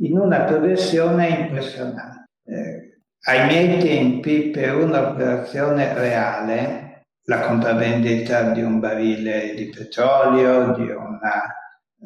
[0.00, 2.30] in una progressione impressionante.
[2.44, 10.88] Eh, ai miei tempi, per un'operazione reale, la compravendita di un barile di petrolio, di
[10.90, 11.42] una,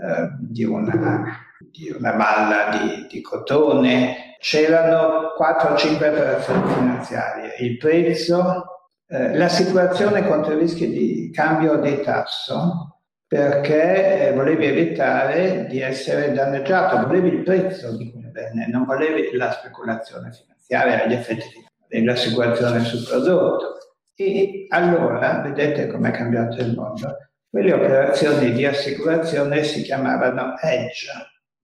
[0.00, 7.54] eh, di una di una malla di, di cotone, c'erano 4-5 operazioni finanziarie.
[7.58, 15.66] Il prezzo, eh, l'assicurazione contro i rischi di cambio di tasso, perché eh, volevi evitare
[15.66, 21.12] di essere danneggiato, volevi il prezzo di quel bene, non volevi la speculazione finanziaria, gli
[21.12, 23.76] effetti finanziari, l'assicurazione sul prodotto.
[24.14, 27.16] E allora, vedete com'è cambiato il mondo,
[27.50, 31.10] quelle operazioni di assicurazione si chiamavano hedge,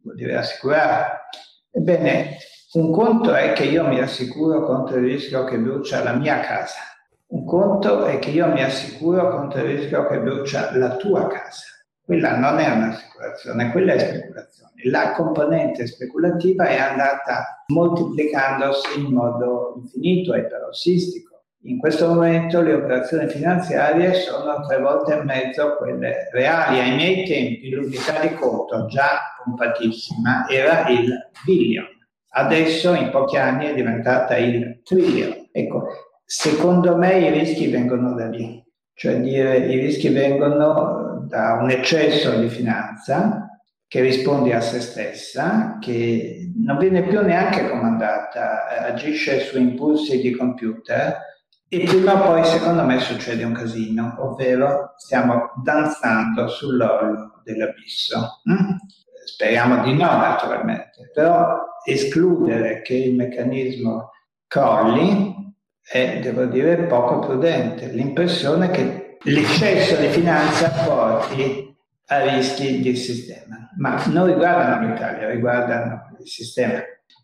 [0.02, 1.28] vuol dire assicurare.
[1.70, 2.36] Ebbene,
[2.72, 6.80] un conto è che io mi assicuro contro il rischio che brucia la mia casa,
[7.28, 11.64] un conto è che io mi assicuro contro il rischio che brucia la tua casa.
[12.04, 14.72] Quella non è un'assicurazione, quella è speculazione.
[14.84, 21.35] La componente speculativa è andata moltiplicandosi in modo infinito e parossistico
[21.66, 26.78] in questo momento le operazioni finanziarie sono tre volte e mezzo quelle reali.
[26.78, 31.12] Ai miei tempi l'unità di conto già pompatissima era il
[31.44, 31.86] billion.
[32.28, 35.48] Adesso in pochi anni è diventata il trillion.
[35.50, 35.88] Ecco,
[36.24, 38.62] secondo me i rischi vengono da lì,
[38.94, 43.48] cioè dire i rischi vengono da un eccesso di finanza
[43.88, 50.32] che risponde a se stessa, che non viene più neanche comandata, agisce su impulsi di
[50.32, 51.34] computer
[51.68, 58.40] e prima o poi, secondo me, succede un casino, ovvero stiamo danzando sull'orlo dell'abisso.
[58.48, 58.76] Mm?
[59.24, 64.10] Speriamo di no, naturalmente, però escludere che il meccanismo
[64.46, 65.34] crolli
[65.82, 67.88] è, devo dire, poco prudente.
[67.88, 71.76] L'impressione che l'eccesso di finanza porti
[72.06, 76.80] a rischi di sistema, ma non riguardano l'Italia, riguardano il sistema.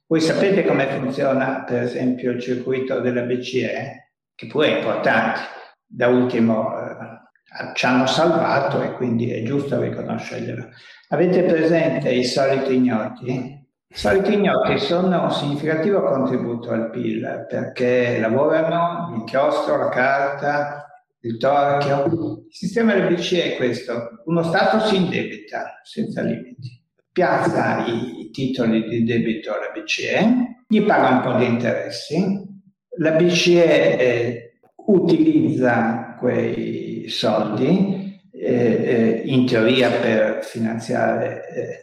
[0.07, 4.12] Voi sapete come funziona, per esempio, il circuito della BCE?
[4.43, 5.41] Che pure è importante.
[5.87, 10.69] Da ultimo eh, ci hanno salvato e quindi è giusto riconoscerglielo.
[11.11, 13.61] Avete presente i soliti ignoti?
[13.87, 20.87] I soliti ignoti sono un significativo contributo al PIL perché lavorano l'inchiostro, la carta,
[21.21, 22.07] il torchio.
[22.07, 28.31] Il sistema del BCE è questo, uno Stato si indebita senza limiti, piazza i, i
[28.31, 32.51] titoli di debito alla BCE, gli paga un po' di interessi,
[32.99, 34.53] la BCE eh,
[34.87, 41.83] utilizza quei soldi eh, eh, in teoria per finanziare, eh,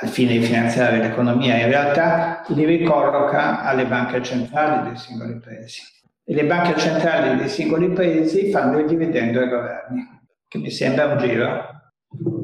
[0.00, 5.82] al fine di finanziare l'economia, in realtà li ricolloca alle banche centrali dei singoli paesi.
[6.24, 10.06] E le banche centrali dei singoli paesi fanno il dividendo ai governi,
[10.46, 11.66] che mi sembra un giro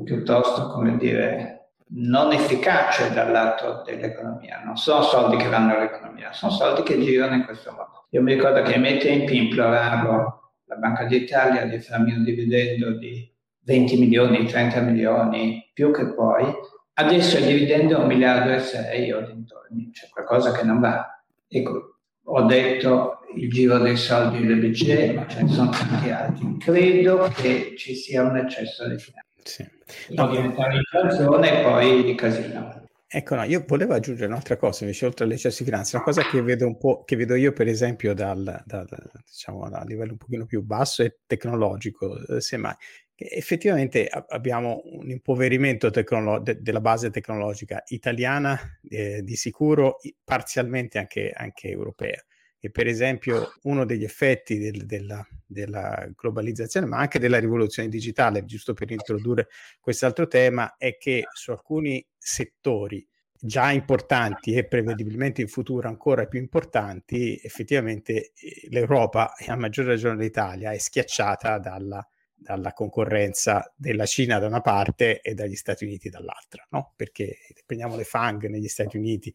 [0.05, 1.54] piuttosto, come dire,
[1.87, 4.62] non efficace dal lato dell'economia.
[4.64, 8.07] Non sono soldi che vanno all'economia, sono soldi che girano in questo modo.
[8.11, 12.97] Io mi ricordo che ai miei tempi imploravo la Banca d'Italia di farmi un dividendo
[12.97, 13.31] di
[13.64, 16.44] 20 milioni, 30 milioni, più che poi,
[16.94, 21.23] adesso il dividendo è un miliardo e sei o dintorni, c'è qualcosa che non va.
[21.49, 26.57] Ecco, ho detto il giro dei soldi del BCE, ma ce ne sono tanti altri.
[26.59, 29.24] Credo che ci sia un eccesso di finanza.
[29.44, 29.64] Sì.
[30.14, 32.83] No, diventare inflazione e poi di casino.
[33.07, 36.42] Ecco, no, io volevo aggiungere un'altra cosa, invece, oltre all'eccesso di finanza, una cosa che
[36.42, 38.88] vedo un po', che vedo io, per esempio, dal, dal,
[39.24, 42.74] diciamo, a livello un pochino più basso e tecnologico, eh, semmai,
[43.14, 50.98] che effettivamente abbiamo un impoverimento tecnolo- de- della base tecnologica italiana, eh, di sicuro, parzialmente
[50.98, 52.20] anche, anche europea.
[52.64, 58.46] E per esempio uno degli effetti del, della, della, globalizzazione, ma anche della rivoluzione digitale,
[58.46, 59.48] giusto per introdurre
[59.83, 63.07] quest'altro tema, è che su alcuni settori
[63.38, 69.85] già importanti e prevedibilmente in futuro ancora più importanti, effettivamente eh, l'Europa, e a maggior
[69.85, 75.85] ragione l'Italia, è schiacciata dalla, dalla concorrenza della Cina da una parte e dagli Stati
[75.85, 76.92] Uniti dall'altra, no?
[76.97, 79.35] Perché prendiamo le FANG negli Stati Uniti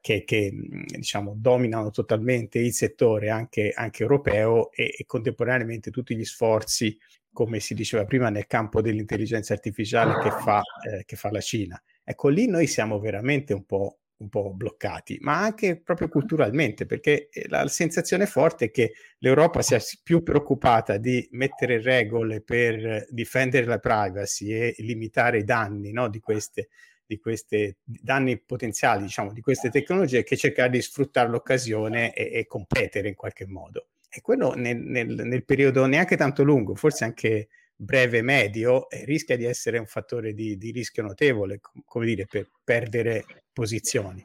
[0.00, 0.52] che, che
[0.86, 6.96] diciamo, dominano totalmente il settore anche, anche europeo e, e, contemporaneamente tutti gli sforzi,
[7.32, 11.82] come si diceva prima, nel campo dell'intelligenza artificiale che fa, eh, che fa la Cina.
[12.04, 17.28] Ecco, lì noi siamo veramente un po' un po' bloccati, ma anche proprio culturalmente, perché
[17.30, 23.66] eh, la sensazione forte è che l'Europa sia più preoccupata di mettere regole per difendere
[23.66, 26.68] la privacy e limitare i danni no, di queste
[27.06, 32.46] di questi danni potenziali, diciamo, di queste tecnologie che cercare di sfruttare l'occasione e, e
[32.46, 33.90] competere in qualche modo.
[34.10, 39.36] E quello nel, nel, nel, periodo neanche tanto lungo, forse anche breve medio, eh, rischia
[39.36, 44.24] di essere un fattore di, di rischio notevole, com- come dire, per perdere posizioni.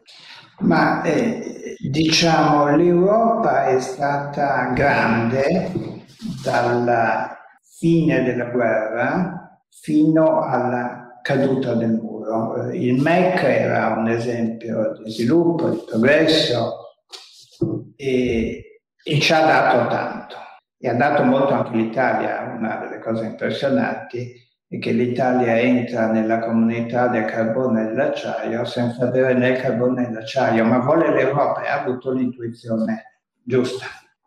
[0.60, 5.72] Ma eh, diciamo l'Europa è stata grande
[6.44, 12.12] dalla fine della guerra fino alla caduta del muro
[12.70, 16.96] eh, il MEC era un esempio di sviluppo, di progresso
[17.96, 20.36] e, e ci ha dato tanto.
[20.84, 24.34] E ha dato molto anche l'Italia, una delle cose impressionanti
[24.68, 30.08] è che l'Italia entra nella comunità del carbone e dell'acciaio senza avere né il carbone
[30.08, 33.86] né l'acciaio, ma vuole l'Europa e ha avuto l'intuizione giusta,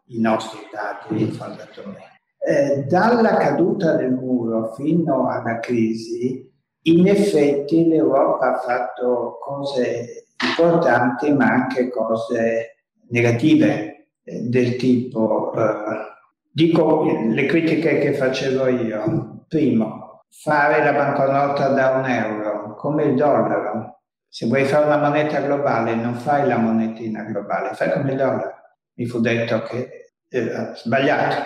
[0.08, 1.96] i nostri dati, i fondatori.
[2.38, 6.48] Eh, dalla caduta del muro fino alla crisi,
[6.82, 16.13] in effetti l'Europa ha fatto cose importanti ma anche cose negative eh, del tipo, eh,
[16.54, 23.16] dico le critiche che facevo io, primo, fare la banconota da un euro come il
[23.16, 24.02] dollaro.
[24.28, 28.54] Se vuoi fare una moneta globale non fai la monetina globale, fai come il dollaro.
[28.94, 31.42] Mi fu detto che era sbagliato.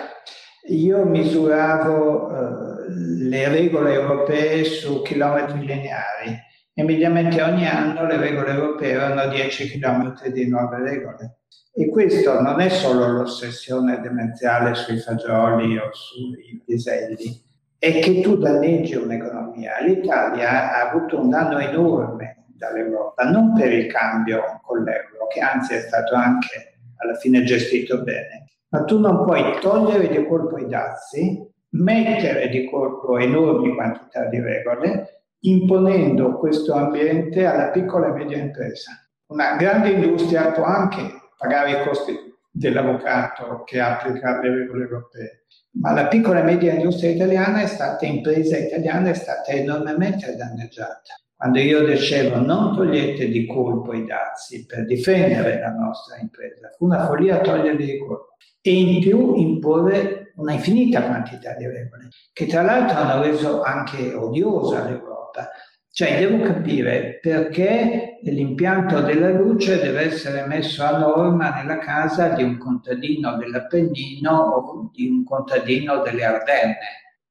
[0.67, 6.47] Io misuravo eh, le regole europee su chilometri lineari
[6.83, 11.39] mediamente ogni anno le regole europee erano 10 chilometri di nuove regole.
[11.73, 17.41] E questo non è solo l'ossessione demenziale sui fagioli o sui piselli,
[17.77, 19.79] è che tu danneggi un'economia.
[19.81, 25.75] L'Italia ha avuto un danno enorme dall'Europa, non per il cambio con l'euro, che anzi
[25.75, 30.67] è stato anche alla fine gestito bene, ma tu non puoi togliere di colpo i
[30.67, 38.37] dazi mettere di colpo enormi quantità di regole, imponendo questo ambiente alla piccola e media
[38.37, 38.91] impresa.
[39.27, 42.17] Una grande industria può anche pagare i costi
[42.51, 45.45] dell'avvocato che applica le regole europee,
[45.81, 51.15] ma la piccola e media industria italiana è stata, impresa italiana è stata enormemente danneggiata.
[51.35, 56.83] Quando io dicevo non togliete di colpo i dazi per difendere la nostra impresa, fu
[56.85, 62.45] una follia toglierli di colpo e in più imporre una infinita quantità di regole, che
[62.45, 65.49] tra l'altro hanno reso anche odiosa l'Europa.
[65.91, 72.43] Cioè devo capire perché l'impianto della luce deve essere messo a norma nella casa di
[72.43, 76.77] un contadino dell'Appennino o di un contadino delle Ardenne.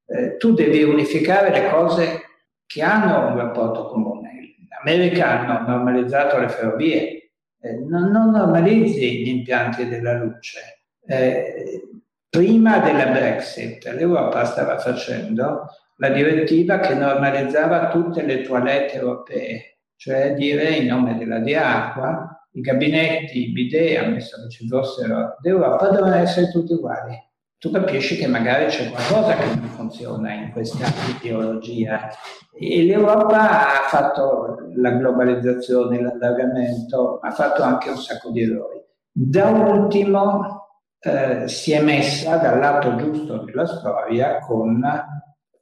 [0.07, 2.23] Eh, tu devi unificare le cose
[2.67, 4.57] che hanno un rapporto comune.
[4.69, 10.78] L'America hanno normalizzato le ferrovie, eh, non, non normalizzi gli impianti della luce
[11.09, 11.89] eh,
[12.29, 15.67] prima della Brexit l'Europa stava facendo
[15.97, 22.47] la direttiva che normalizzava tutte le toilette europee, cioè dire in nome della di acqua,
[22.53, 27.17] i gabinetti, i bidet, ammesso che ci fossero d'Europa, devono essere tutti uguali.
[27.59, 30.87] Tu capisci che magari c'è qualcosa che non funziona in questa
[31.19, 32.09] ideologia.
[32.57, 38.81] E l'Europa ha fatto la globalizzazione, l'allargamento, ha fatto anche un sacco di errori.
[39.11, 40.58] Da ultimo,
[41.01, 44.83] eh, si è messa dal lato giusto della storia con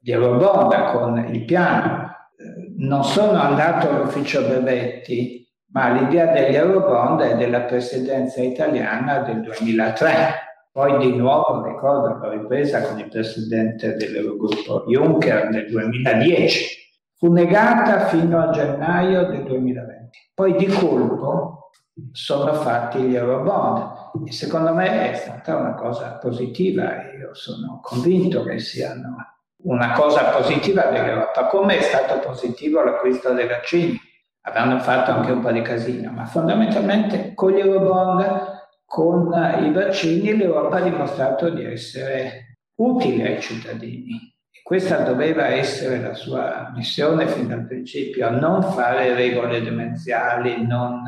[0.03, 2.11] Eurobond, con il piano.
[2.35, 9.41] Eh, non sono andato all'ufficio brevetti, ma l'idea degli Eurobond è della presidenza italiana del
[9.41, 10.45] 2003.
[10.71, 16.85] Poi di nuovo ricordo l'ho ripresa con il presidente dell'Eurogruppo Juncker nel 2010.
[17.15, 20.31] Fu negata fino a gennaio del 2020.
[20.33, 21.71] Poi di colpo
[22.11, 27.11] sono fatti gli Eurobond secondo me è stata una cosa positiva.
[27.17, 29.15] Io sono convinto che siano
[29.63, 33.99] una cosa positiva dell'Europa, come è stato positivo l'acquisto dei vaccini.
[34.41, 38.55] Avranno fatto anche un po' di casino, ma fondamentalmente con gli Eurobond
[38.85, 44.33] con i vaccini l'Europa ha dimostrato di essere utile ai cittadini.
[44.49, 51.03] E questa doveva essere la sua missione fin dal principio, non fare regole demenziali, non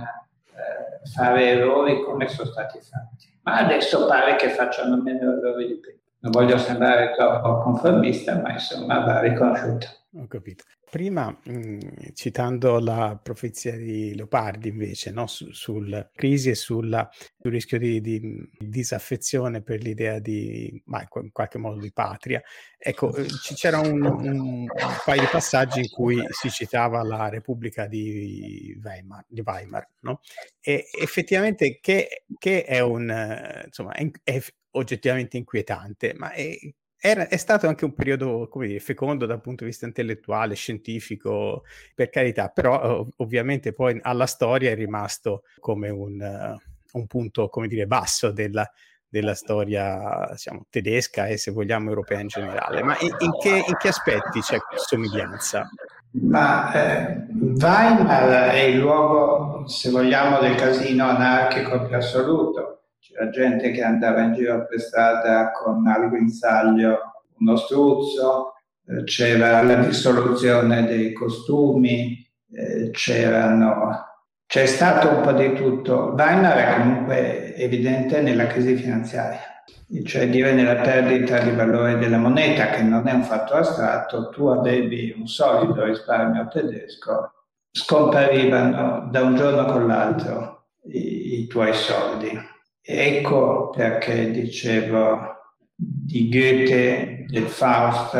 [1.03, 3.37] fare errori come sono stati fatti.
[3.43, 5.97] Ma adesso pare che facciano meno errori di prima.
[6.21, 9.87] Non voglio sembrare troppo conformista, ma insomma va riconosciuto.
[10.17, 10.63] Ho capito.
[10.89, 11.79] Prima, mh, mm,
[12.15, 15.27] citando la profezia di Leopardi, invece, no?
[15.27, 21.31] Su, sul crisi e sulla, sul rischio di, di, disaffezione per l'idea di, ma in
[21.31, 22.41] qualche modo, di patria,
[22.77, 24.65] ecco, eh, c'era un, un,
[25.05, 30.21] paio di passaggi in cui si citava la Repubblica di Weimar, di Weimar no?
[30.59, 36.57] E effettivamente che, che è un, insomma, è, è oggettivamente inquietante, ma è,
[36.99, 41.63] era, è stato anche un periodo come dire, fecondo dal punto di vista intellettuale, scientifico,
[41.95, 47.67] per carità, però ovviamente poi alla storia è rimasto come un, uh, un punto, come
[47.67, 48.69] dire, basso della,
[49.07, 52.83] della storia diciamo, tedesca e se vogliamo europea in generale.
[52.83, 55.69] Ma in, in, che, in che, aspetti c'è somiglianza?
[56.11, 63.71] Ma eh, Weimar è il luogo, se vogliamo, del casino anarchico più assoluto c'era gente
[63.71, 68.53] che andava in giro per strada con al guinzaglio uno struzzo,
[68.87, 74.05] eh, c'era la dissoluzione dei costumi, eh, c'erano,
[74.45, 76.13] c'è stato un po' di tutto.
[76.17, 79.39] Weimar è comunque evidente nella crisi finanziaria,
[80.05, 84.47] cioè dire nella perdita di valore della moneta, che non è un fatto astratto, tu
[84.47, 87.31] avevi un solido risparmio tedesco,
[87.71, 92.57] scomparivano da un giorno con l'altro i, i tuoi soldi.
[92.91, 95.35] Ecco perché dicevo
[95.75, 98.17] di Goethe, del Faust,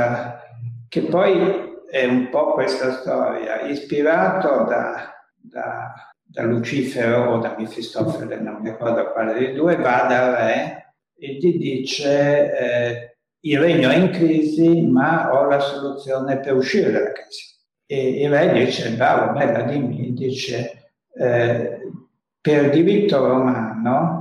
[0.87, 5.11] che poi è un po' questa storia, ispirato da,
[5.41, 5.91] da,
[6.23, 11.33] da Lucifero o da Mefistofele, non mi ricordo quale dei due, va dal re e
[11.33, 17.11] gli dice eh, il regno è in crisi ma ho la soluzione per uscire dalla
[17.11, 17.55] crisi.
[17.87, 21.79] E il re dice, bravo, bella dimmi, dice, eh,
[22.39, 24.18] per diritto romano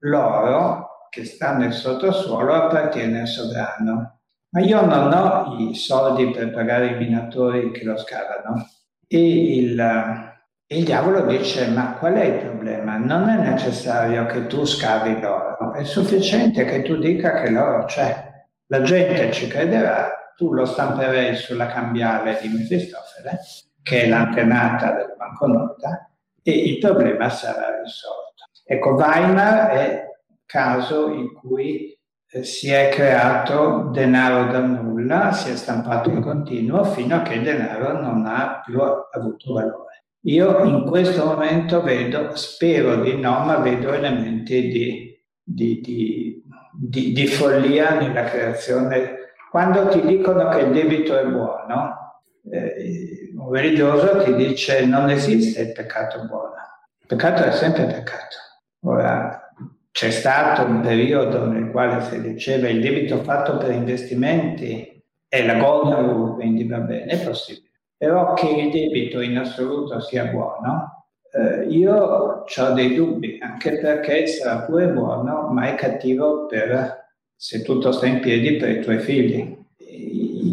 [0.00, 4.20] l'oro che sta nel sottosuolo appartiene al sovrano,
[4.50, 8.66] ma io non ho i soldi per pagare i minatori che lo scavano.
[9.06, 10.34] E il,
[10.66, 12.96] il diavolo dice, ma qual è il problema?
[12.96, 18.24] Non è necessario che tu scavi l'oro, è sufficiente che tu dica che l'oro c'è.
[18.66, 23.40] La gente ci crederà, tu lo stamperai sulla cambiale di Mefistofele,
[23.82, 26.10] che è l'antenata della banconota,
[26.42, 28.25] e il problema sarà risolto.
[28.68, 31.96] Ecco, Weimar è un caso in cui
[32.28, 37.34] eh, si è creato denaro da nulla, si è stampato in continuo fino a che
[37.34, 39.84] il denaro non ha più avuto valore.
[40.22, 46.42] Io in questo momento vedo, spero di no, ma vedo elementi di, di, di,
[46.72, 49.14] di, di follia nella creazione.
[49.48, 55.60] Quando ti dicono che il debito è buono, eh, un religioso ti dice non esiste
[55.60, 56.54] il peccato buono,
[56.98, 58.44] il peccato è sempre peccato.
[58.86, 59.52] Ora,
[59.90, 65.54] c'è stato un periodo nel quale si diceva il debito fatto per investimenti è la
[65.54, 67.70] golden quindi va bene, è possibile.
[67.96, 74.26] Però che il debito in assoluto sia buono, eh, io ho dei dubbi, anche perché
[74.28, 78.98] sarà pure buono, ma è cattivo per, se tutto sta in piedi, per i tuoi
[79.00, 79.64] figli.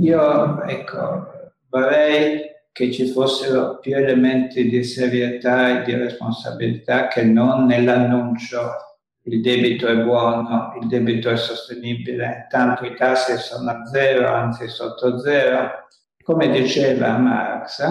[0.02, 7.66] Io, ecco, vorrei che ci fossero più elementi di serietà e di responsabilità che non
[7.66, 8.60] nell'annuncio
[9.26, 14.68] il debito è buono, il debito è sostenibile, tanto i tassi sono a zero, anzi
[14.68, 15.88] sotto zero.
[16.24, 17.84] Come diceva Marx,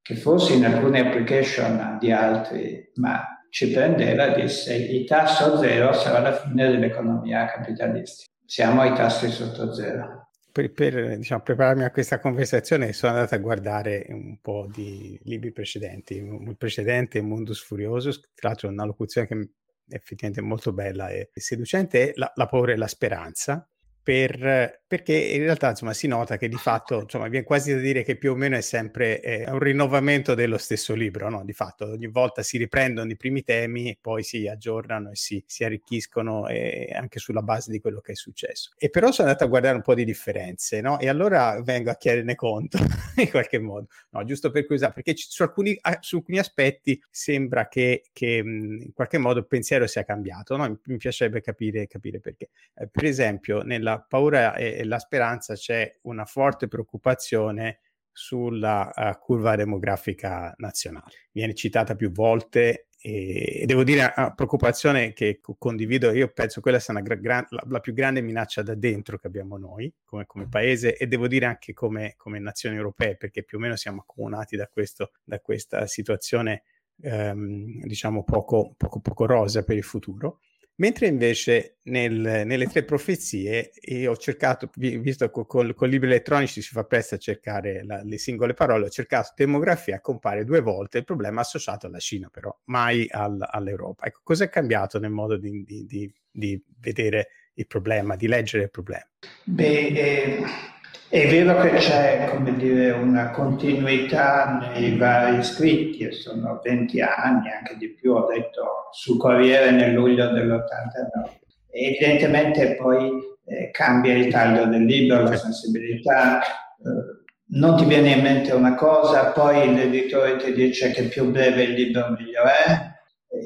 [0.00, 6.18] che forse in alcune application di altri, ma ci prendeva, disse il tasso zero sarà
[6.20, 8.30] la fine dell'economia capitalistica.
[8.44, 10.25] Siamo ai tassi sotto zero
[10.56, 15.52] per, per diciamo, prepararmi a questa conversazione sono andato a guardare un po' di libri
[15.52, 16.14] precedenti.
[16.14, 19.50] Il precedente, Mundus Furiosus, tra l'altro una locuzione che
[19.88, 23.68] effettivamente molto bella e seducente, è la, la paura e la speranza,
[24.06, 28.04] per, perché in realtà insomma, si nota che di fatto insomma, viene quasi da dire
[28.04, 31.44] che più o meno è sempre eh, un rinnovamento dello stesso libro, no?
[31.44, 35.42] di fatto ogni volta si riprendono i primi temi e poi si aggiornano e si,
[35.44, 38.74] si arricchiscono eh, anche sulla base di quello che è successo.
[38.78, 41.00] E però sono andato a guardare un po' di differenze no?
[41.00, 42.78] e allora vengo a chiederne conto
[43.16, 48.04] in qualche modo, no, giusto per curiosità, perché su alcuni, su alcuni aspetti sembra che,
[48.12, 50.78] che in qualche modo il pensiero sia cambiato, no?
[50.84, 52.50] mi piacerebbe capire, capire perché.
[52.76, 57.80] Eh, per esempio nella paura e, e la speranza c'è una forte preoccupazione
[58.10, 61.28] sulla uh, curva demografica nazionale.
[61.32, 66.78] Viene citata più volte e, e devo dire una preoccupazione che condivido, io penso quella
[66.78, 70.48] sia gra- gra- la, la, più grande minaccia da dentro che abbiamo noi come, come
[70.48, 74.56] paese e devo dire anche come, come, nazioni europee perché più o meno siamo accomunati
[74.56, 76.62] da, questo, da questa situazione
[77.02, 80.40] ehm, diciamo poco, poco, poco rosa per il futuro.
[80.78, 82.12] Mentre invece nel,
[82.44, 87.14] nelle tre profezie io ho cercato, visto che con, con, libri elettronici si fa presto
[87.14, 91.86] a cercare la, le singole parole, ho cercato demografia, compare due volte il problema associato
[91.86, 94.04] alla Cina però, mai al, all'Europa.
[94.04, 98.64] Ecco, cosa è cambiato nel modo di, di, di, di, vedere il problema, di leggere
[98.64, 99.08] il problema?
[99.44, 100.74] Beh, eh
[101.08, 107.50] è vero che c'è, come dire, una continuità nei vari scritti, e sono 20 anni,
[107.50, 111.44] anche di più, ho detto sul Corriere nel luglio dell'89.
[111.70, 113.10] Evidentemente poi
[113.46, 118.74] eh, cambia il taglio del libro, la sensibilità, eh, non ti viene in mente una
[118.74, 122.94] cosa, poi l'editore ti dice che più breve il libro meglio è,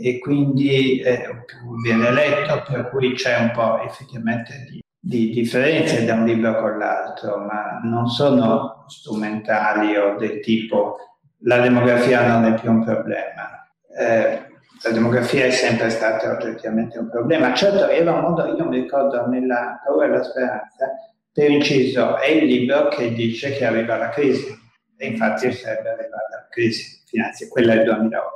[0.02, 1.26] e quindi eh,
[1.82, 6.78] viene letto, per cui c'è un po' effettivamente di di differenze da un libro con
[6.78, 10.98] l'altro, ma non sono strumentali o del tipo
[11.44, 13.66] la demografia non è più un problema.
[13.98, 14.48] Eh,
[14.82, 17.54] la demografia è sempre stata oggettivamente un problema.
[17.54, 20.88] Certo, era un modo, io mi ricordo nella Paura e la Speranza,
[21.32, 24.46] per inciso, è il libro che dice che arriva la crisi,
[24.96, 28.30] e infatti sarebbe arrivata la crisi finanziaria, quella del 2008.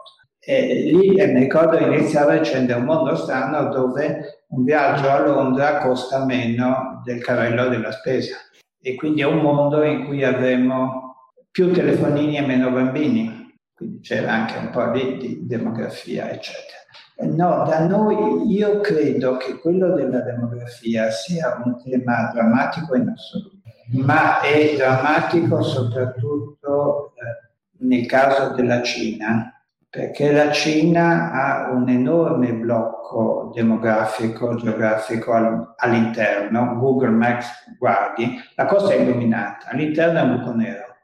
[0.47, 5.79] E lì eh, mi ricordo iniziava dicendo un mondo strano dove un viaggio a Londra
[5.79, 8.37] costa meno del carrello della spesa
[8.81, 11.17] e quindi è un mondo in cui avremo
[11.51, 16.79] più telefonini e meno bambini, quindi c'era anche un po' di, di demografia, eccetera.
[17.17, 23.63] No, da noi io credo che quello della demografia sia un tema drammatico in assoluto,
[23.93, 29.64] ma è drammatico soprattutto eh, nel caso della Cina,
[29.95, 36.77] perché la Cina ha un enorme blocco demografico, geografico all'interno.
[36.81, 40.97] Google Maps, guardi, la costa è illuminata, all'interno è un buco nero,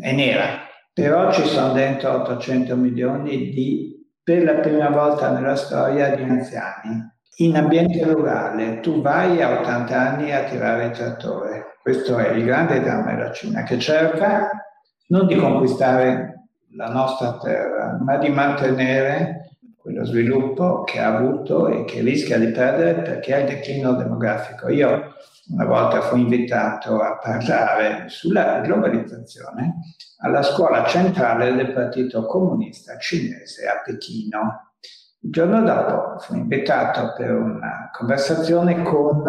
[0.00, 0.46] è nera,
[0.94, 7.06] però ci sono dentro 800 milioni di, per la prima volta nella storia, di anziani.
[7.40, 11.76] In ambiente rurale tu vai a 80 anni a tirare il trattore.
[11.82, 14.48] Questo è il grande dramma della Cina, che cerca
[15.08, 16.37] non di conquistare
[16.72, 22.48] la nostra terra, ma di mantenere quello sviluppo che ha avuto e che rischia di
[22.48, 24.68] perdere perché ha il declino demografico.
[24.68, 25.14] Io
[25.50, 29.78] una volta fui invitato a parlare sulla globalizzazione
[30.18, 34.74] alla scuola centrale del Partito Comunista Cinese a Pechino.
[35.20, 39.24] Il giorno dopo fui invitato per una conversazione con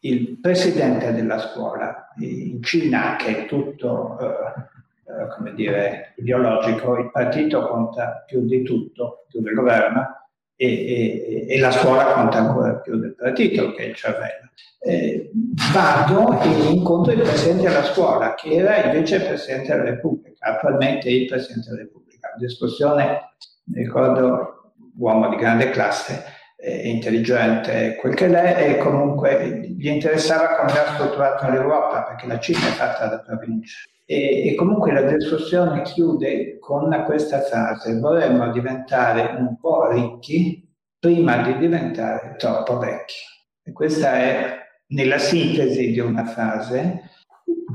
[0.00, 4.74] il presidente della scuola in Cina, che è tutto eh,
[5.08, 10.26] eh, come dire, ideologico, il partito conta più di tutto, più del governo,
[10.56, 14.50] e, e, e, la scuola conta ancora più del partito, che è il cervello.
[14.80, 15.30] Eh,
[15.72, 21.26] vado e incontro il presidente della scuola, che era il vicepresidente della Repubblica, attualmente il
[21.26, 22.34] presidente della Repubblica.
[22.38, 23.34] Discussione,
[23.66, 26.24] mi ricordo, uomo di grande classe,
[26.56, 32.38] eh, intelligente, quel che lei, e comunque gli interessava come era strutturata l'Europa, perché la
[32.38, 33.90] Cina è fatta da province.
[34.08, 40.64] E, e, comunque la discussione chiude con questa frase, vorremmo diventare un po' ricchi
[40.96, 43.16] prima di diventare troppo vecchi.
[43.64, 44.56] E questa è,
[44.88, 47.10] nella sintesi di una frase,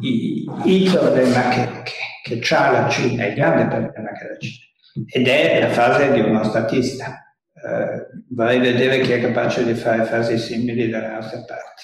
[0.02, 1.68] il, problema che,
[2.24, 4.66] che, che ha la Cina, il grande problema che ha la Cina,
[5.08, 7.36] ed è la frase di uno statista.
[7.54, 11.84] Eh, vorrei vedere chi è capace di fare frasi simili dalle nostre parti.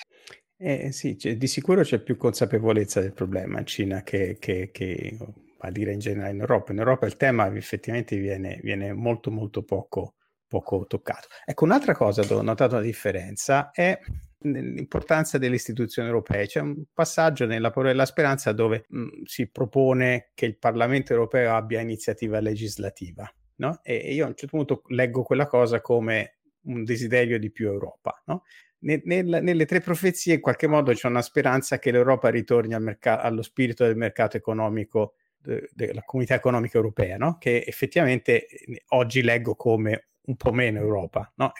[0.59, 5.17] Eh, sì, di sicuro c'è più consapevolezza del problema in Cina che, che, che
[5.59, 6.71] a dire in generale in Europa.
[6.71, 10.15] In Europa il tema effettivamente viene, viene molto molto poco,
[10.47, 11.27] poco toccato.
[11.45, 13.99] Ecco, un'altra cosa dove ho notato una differenza è
[14.39, 16.47] l'importanza delle istituzioni europee.
[16.47, 21.55] C'è un passaggio nella Paura della Speranza dove mh, si propone che il Parlamento europeo
[21.55, 23.31] abbia iniziativa legislativa.
[23.57, 23.79] No?
[23.83, 26.37] E io a un certo punto leggo quella cosa come
[26.67, 28.21] un desiderio di più Europa.
[28.25, 28.43] No?
[28.79, 32.81] Nel, nel, nelle tre profezie in qualche modo c'è una speranza che l'Europa ritorni al
[32.81, 37.37] merc- allo spirito del mercato economico de- della comunità economica europea, no?
[37.39, 41.31] che effettivamente eh, oggi leggo come un po' meno Europa.
[41.35, 41.51] No?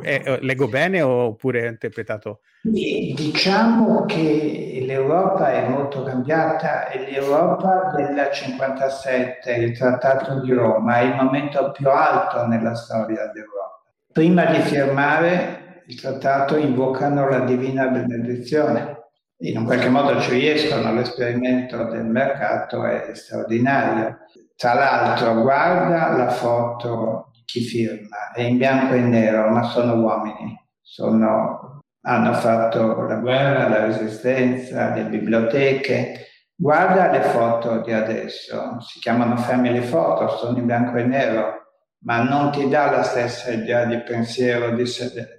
[0.00, 2.40] È, eh, leggo bene oppure ho interpretato?
[2.62, 11.04] Diciamo che l'Europa è molto cambiata e l'Europa del 57, il Trattato di Roma, è
[11.04, 13.82] il momento più alto nella storia d'Europa.
[14.12, 19.08] Prima di firmare il trattato invocano la divina benedizione.
[19.38, 24.18] In un qualche modo ci riescono, l'esperimento del mercato è straordinario.
[24.54, 30.56] Tra l'altro, guarda la foto chi firma, è in bianco e nero, ma sono uomini,
[30.80, 36.26] sono, hanno fatto la guerra, la resistenza, le biblioteche.
[36.54, 41.59] Guarda le foto di adesso, si chiamano family photo, sono in bianco e nero,
[42.02, 44.84] ma non ti dà la stessa idea di pensiero, di,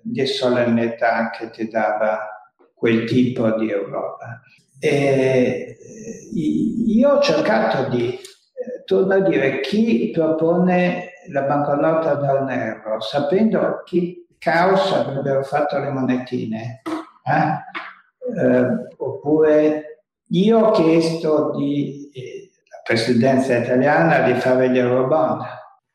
[0.01, 4.41] di solennità che ti dava quel tipo di Europa.
[4.79, 5.77] E
[6.33, 12.99] io ho cercato di, eh, torno a dire, chi propone la banconota da un euro,
[12.99, 16.81] sapendo che caos avrebbero fatto le monetine.
[17.23, 18.39] Eh?
[18.39, 22.49] Eh, oppure io ho chiesto di, eh,
[22.83, 25.43] presidenza italiana di fare gli eurobond,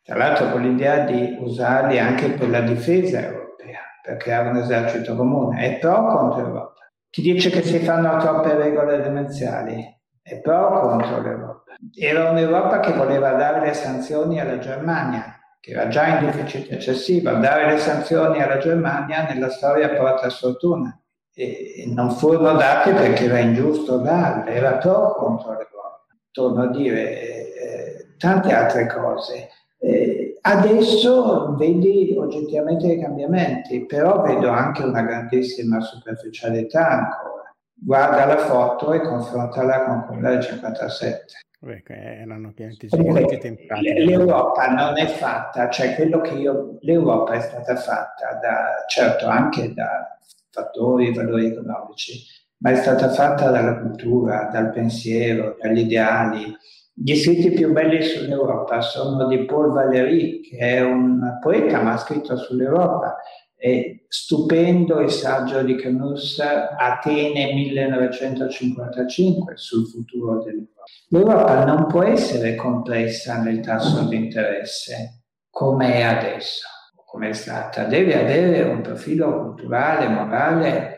[0.07, 5.17] tra l'altro con l'idea di usarli anche per la difesa europea, per creare un esercito
[5.17, 5.61] comune.
[5.61, 6.75] È pro contro l'Europa?
[7.11, 9.85] Chi dice che si fanno troppe regole demenziali?
[10.23, 11.65] È pro contro l'Europa?
[11.93, 17.33] Era un'Europa che voleva dare le sanzioni alla Germania, che era già in deficit eccessivo.
[17.33, 20.97] Dare le sanzioni alla Germania nella storia porta sfortuna.
[21.35, 26.07] E non furono date perché era ingiusto darle, era pro contro l'Europa.
[26.31, 29.49] Torno a dire eh, tante altre cose.
[29.79, 37.55] Eh, adesso vedi oggettivamente i cambiamenti, però vedo anche una grandissima superficialità ancora.
[37.79, 41.25] Guarda la foto e confrontala con quella del 57.
[41.59, 44.05] Beh, erano chiaramente giganti temprati.
[44.05, 49.73] L'Europa non è fatta, cioè quello che io, l'Europa è stata fatta da, certo anche
[49.75, 50.19] da
[50.51, 52.23] fattori, valori economici,
[52.59, 56.57] ma è stata fatta dalla cultura, dal pensiero, dagli ideali.
[56.99, 61.99] Gli scritti più belli sull'Europa sono di Paul Valéry, che è un poeta, ma ha
[61.99, 63.19] scritto sull'Europa.
[63.55, 70.85] È stupendo il saggio di Camus, Atene 1955, sul futuro dell'Europa.
[71.09, 76.67] L'Europa non può essere complessa nel tasso di interesse come è adesso,
[77.05, 77.85] come è stata.
[77.85, 80.96] Deve avere un profilo culturale, morale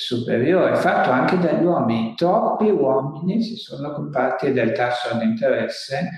[0.00, 2.14] superiore, fatto anche dagli uomini.
[2.16, 6.08] Troppi uomini si sono occupati del tasso di interesse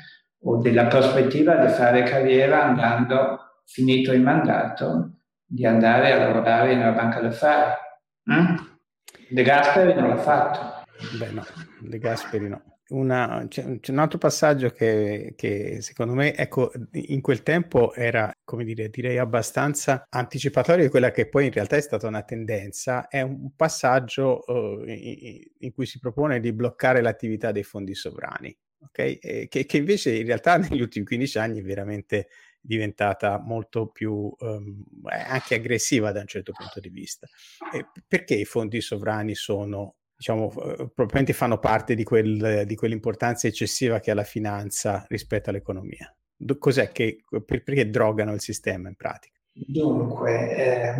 [0.44, 6.92] o della prospettiva di fare carriera andando, finito il mandato, di andare a lavorare una
[6.92, 7.72] banca d'affari.
[8.32, 8.56] Mm?
[9.28, 10.84] De Gasperi non l'ha fatto.
[11.18, 11.44] Beh no,
[11.80, 17.20] De Gasperi no una, c'è, c'è, un altro passaggio che, che, secondo me, ecco, in
[17.20, 21.80] quel tempo era, come dire, direi abbastanza anticipatorio di quella che poi in realtà è
[21.80, 27.52] stata una tendenza, è un passaggio uh, in, in, cui si propone di bloccare l'attività
[27.52, 28.98] dei fondi sovrani, ok?
[28.98, 32.28] E che, che, invece in realtà negli ultimi 15 anni è veramente
[32.60, 37.26] diventata molto più um, anche aggressiva da un certo punto di vista.
[37.72, 40.48] E perché i fondi sovrani sono diciamo,
[40.94, 46.14] probabilmente fanno parte di, quel, di, quell'importanza eccessiva che ha la finanza rispetto all'economia.
[46.58, 49.40] Cos'è che, perché drogano il sistema in pratica?
[49.52, 50.94] Dunque, eh,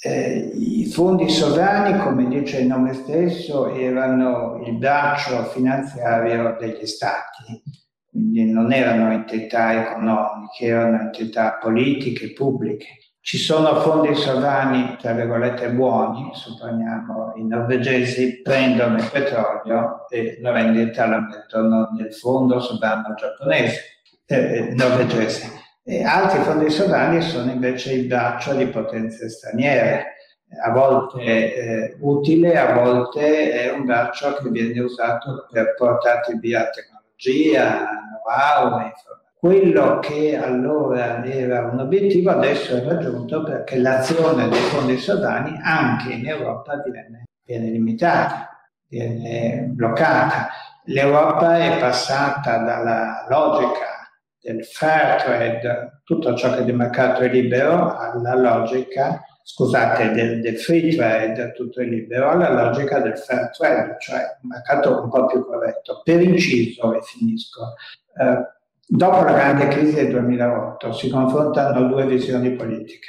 [0.00, 7.62] eh, i fondi sovrani, come dice il nome stesso, erano il braccio finanziario degli stati,
[8.08, 12.98] quindi non erano entità economiche, erano entità politiche, pubbliche.
[13.24, 20.52] Ci sono fondi sovrani, tra virgolette, buoni, supponiamo i norvegesi prendono il petrolio e la
[20.52, 23.80] mettono nel fondo sovrano giapponese,
[24.26, 25.50] eh, norvegese.
[25.82, 30.16] E altri fondi sovrani sono invece il braccio di potenze straniere,
[30.62, 36.68] a volte eh, utile, a volte è un braccio che viene usato per portarti via
[36.68, 37.88] tecnologia,
[38.22, 44.96] know-how informazioni quello che allora era un obiettivo adesso è raggiunto perché l'azione dei fondi
[44.96, 48.48] sovrani anche in Europa viene, viene limitata,
[48.88, 50.48] viene bloccata.
[50.84, 54.08] L'Europa è passata dalla logica
[54.40, 60.58] del fair trade, tutto ciò che di mercato è libero, alla logica, scusate, del, del
[60.58, 65.26] free trade, tutto è libero, alla logica del fair trade, cioè un mercato un po'
[65.26, 66.00] più corretto.
[66.02, 67.74] Per inciso, e finisco,
[68.16, 68.53] eh,
[68.86, 73.08] Dopo la grande crisi del 2008 si confrontano due visioni politiche.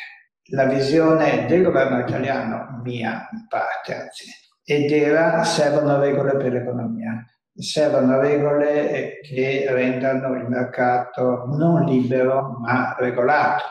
[0.49, 4.25] la visione del governo italiano, mia in parte anzi,
[4.63, 12.95] ed era servono regole per l'economia, servono regole che rendano il mercato non libero ma
[12.97, 13.63] regolato.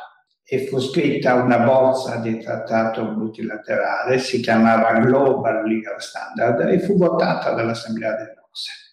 [0.47, 6.99] E fu scritta una bozza di trattato multilaterale, si chiamava Global Legal Standard e fu
[6.99, 8.84] votata dall'Assemblea delle Rose.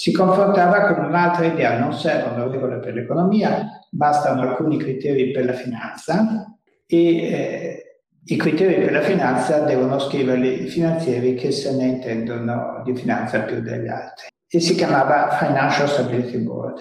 [0.00, 5.52] Si confrontava con un'altra idea, non servono regole per l'economia, bastano alcuni criteri per la
[5.52, 11.84] finanza e eh, i criteri per la finanza devono scriverli i finanzieri che se ne
[11.84, 14.28] intendono di finanza più degli altri.
[14.48, 16.80] E si chiamava Financial Stability Board.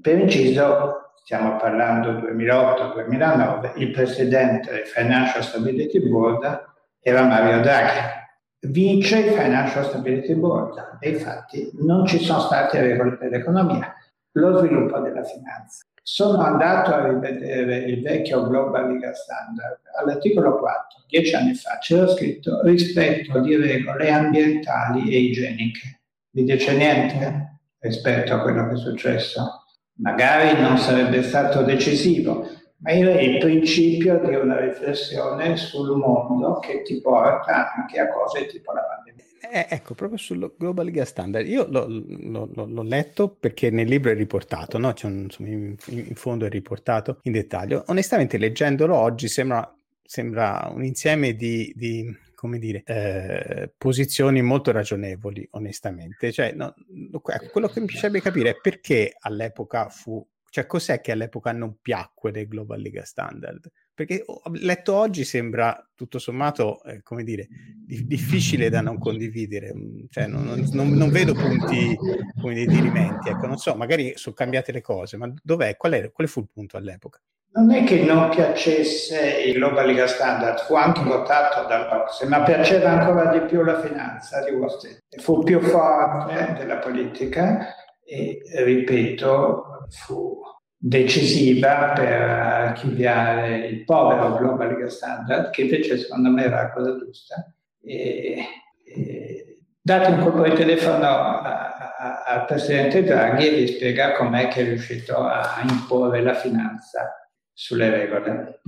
[0.00, 6.64] Per inciso, stiamo parlando 2008-2009, il presidente del Financial Stability Board
[7.02, 8.24] era Mario Draghi.
[8.60, 13.94] Vince il Financial Stability Board e infatti non ci sono state regole per l'economia,
[14.32, 15.84] lo sviluppo della finanza.
[16.02, 19.80] Sono andato a rivedere il vecchio Global Legal Standard.
[20.00, 26.00] All'articolo 4, dieci anni fa, c'era scritto rispetto di regole ambientali e igieniche.
[26.30, 29.64] Vi dice niente rispetto a quello che è successo?
[29.98, 32.48] Magari non sarebbe stato decisivo,
[32.78, 38.46] ma è il principio di una riflessione sul mondo che ti porta anche a cose
[38.46, 39.24] tipo la pandemia.
[39.50, 44.10] Eh, ecco, proprio sul Global Gas Standard, io l'ho, l'ho, l'ho, letto perché nel libro
[44.10, 44.92] è riportato, no?
[44.92, 47.84] cioè, insomma, in, in, fondo è riportato in dettaglio.
[47.86, 49.72] Onestamente, leggendolo oggi sembra,
[50.02, 56.32] sembra un insieme di, di come dire, eh, posizioni molto ragionevoli, onestamente.
[56.32, 56.74] Cioè, no,
[57.10, 60.24] ecco, quello che mi piacerebbe capire è perché all'epoca fu
[60.56, 63.70] cioè, cos'è che all'epoca non piacque del Global Liga Standard?
[63.92, 67.46] Perché letto oggi sembra tutto sommato, eh, come dire,
[67.84, 71.94] di- difficile da non condividere, mm, cioè, non, non, non, vedo punti
[72.40, 75.76] come dire, di rimenti, ecco, non so, magari sono cambiate le cose, ma dov'è?
[75.76, 77.20] Qual è, quale fu il punto all'epoca?
[77.52, 82.98] Non è che non piacesse il Global Liga Standard, fu anche votato dall'Ocse, ma piaceva
[82.98, 85.20] ancora di più la finanza di Wall Street.
[85.20, 87.74] Fu più forte della politica
[88.06, 90.40] e, ripeto, fu
[90.78, 96.96] decisiva per archiviare il povero Global Legal Standard, che invece secondo me era la cosa
[96.96, 97.52] giusta.
[97.82, 98.36] E,
[98.84, 104.64] e date un colpo di telefono al Presidente Draghi e gli spiega com'è che è
[104.64, 108.60] riuscito a imporre la finanza sulle regole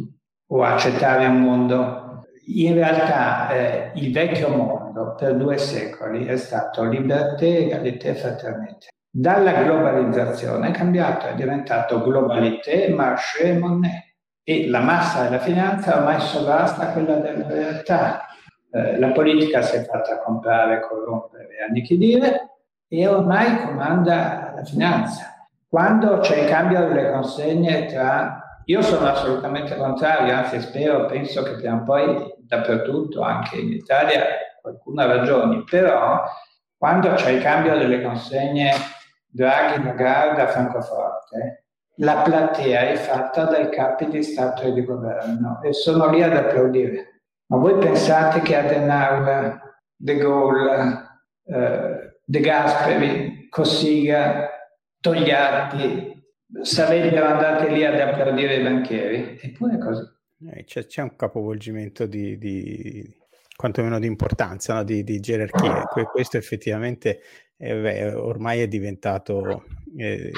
[0.46, 2.26] o accettare un mondo.
[2.46, 8.86] In realtà eh, il vecchio mondo per due secoli è stato libertà, egalità e fraternità.
[9.10, 14.16] Dalla globalizzazione è cambiato, è diventato globalité, marché monnaie.
[14.42, 18.26] E la massa della finanza ormai sovrasta quella della realtà.
[18.70, 22.50] Eh, la politica si è fatta comprare, corrompere e annichilire
[22.88, 25.48] e ormai comanda la finanza.
[25.68, 28.42] Quando c'è il cambio delle consegne tra...
[28.66, 34.24] Io sono assolutamente contrario, anzi spero, penso che prima o poi dappertutto, anche in Italia,
[34.60, 36.22] qualcuno ha ragioni, però
[36.76, 38.72] quando c'è il cambio delle consegne
[39.30, 41.64] Draghi, Lagarde a Francoforte,
[41.96, 46.36] la platea è fatta dai capi di Stato e di governo e sono lì ad
[46.36, 47.22] applaudire.
[47.46, 49.60] Ma voi pensate che Adenauer,
[49.96, 54.48] De Gaulle, eh, De Gasperi, Cossiga,
[55.00, 56.16] Togliatti
[56.62, 59.38] sarebbero andati lì ad applaudire i banchieri?
[59.40, 60.02] Eppure così.
[60.52, 63.16] Eh, c'è, c'è, un capovolgimento di, di
[63.56, 64.84] quantomeno di importanza, no?
[64.84, 65.82] di, di, gerarchie.
[66.12, 67.20] questo effettivamente
[67.58, 69.64] eh, beh, ormai è diventato,
[69.96, 70.30] eh,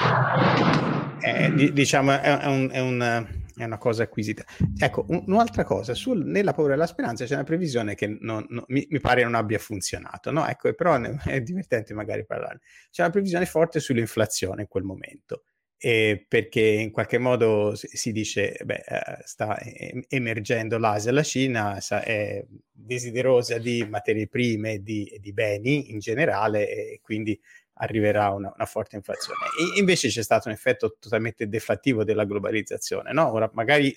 [1.19, 4.43] è, diciamo, è, è, un, è, un, è, una cosa acquisita.
[4.75, 8.43] Ecco, un, un'altra cosa, sul, nella paura e la speranza c'è una previsione che non,
[8.49, 10.47] non, mi, mi, pare non abbia funzionato, no?
[10.47, 12.61] Ecco, però è divertente magari parlare.
[12.89, 15.43] C'è una previsione forte sull'inflazione in quel momento
[15.83, 19.59] eh, perché in qualche modo si dice beh, eh, sta
[20.07, 26.69] emergendo l'Asia, la Cina è desiderosa di materie prime e di, di, beni in generale
[26.69, 27.39] e quindi
[27.75, 29.39] arriverà una, una, forte inflazione.
[29.59, 33.31] E invece c'è stato un effetto totalmente deflattivo della globalizzazione, no?
[33.31, 33.91] Ora magari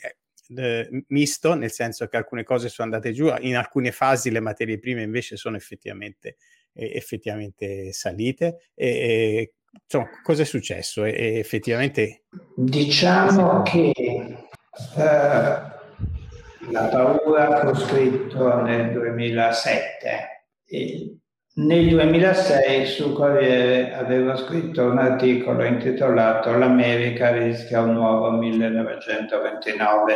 [0.57, 4.79] eh, misto, nel senso che alcune cose sono andate giù, in alcune fasi le materie
[4.79, 6.39] prime invece sono effettivamente,
[6.73, 9.53] effettivamente salite e
[9.83, 11.05] insomma, cosa è successo?
[11.05, 12.25] E, effettivamente...
[12.55, 15.73] Diciamo che eh,
[16.71, 21.19] la paura fu scritto nel 2007 e
[21.57, 30.15] nel 2006 su Corriere avevo scritto un articolo intitolato L'America rischia un nuovo 1929.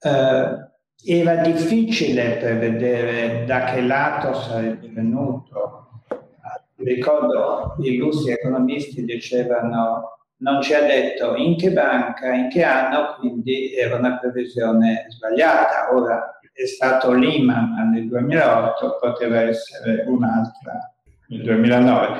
[0.00, 0.70] Eh,
[1.04, 5.91] era difficile prevedere da che lato sarebbe venuto
[6.84, 10.12] ricordo i illustri economisti dicevano
[10.42, 15.94] non ci ha detto in che banca, in che anno, quindi era una previsione sbagliata.
[15.94, 20.94] Ora è stato Lehman nel 2008, poteva essere un'altra
[21.28, 22.18] nel 2009.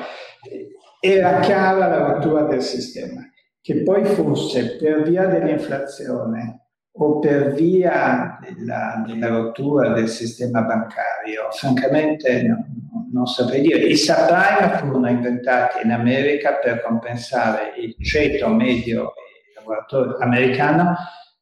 [0.99, 3.21] Era chiara la rottura del sistema.
[3.61, 11.49] Che poi fosse per via dell'inflazione o per via della, della rottura del sistema bancario,
[11.51, 12.65] francamente no,
[13.13, 13.79] non saprei dire.
[13.79, 19.13] I subprime furono inventati in America per compensare il ceto medio
[19.55, 20.95] lavoratore americano.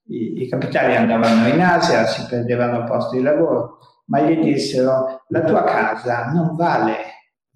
[0.07, 5.41] I, I, capitali andavano in Asia, si perdevano posti di lavoro, ma gli dissero la
[5.41, 6.95] tua casa non vale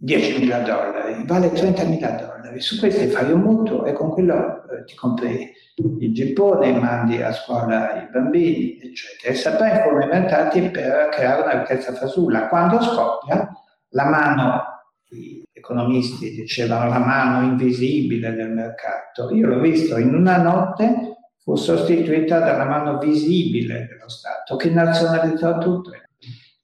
[0.03, 2.61] 10.000 dollari, vale 30.000 dollari.
[2.61, 5.51] Su questi fai un mutuo e con quello eh, ti compri
[5.99, 9.34] il gippone, mandi a scuola i bambini, eccetera.
[9.34, 12.47] I subprime furono inventati per creare una ricchezza fasulla.
[12.47, 13.51] Quando scoppia,
[13.96, 14.64] la mano,
[15.08, 21.56] gli economisti dicevano la mano invisibile del mercato, io l'ho visto in una notte fu
[21.56, 25.91] sostituita dalla mano visibile dello Stato che nazionalizzò tutto.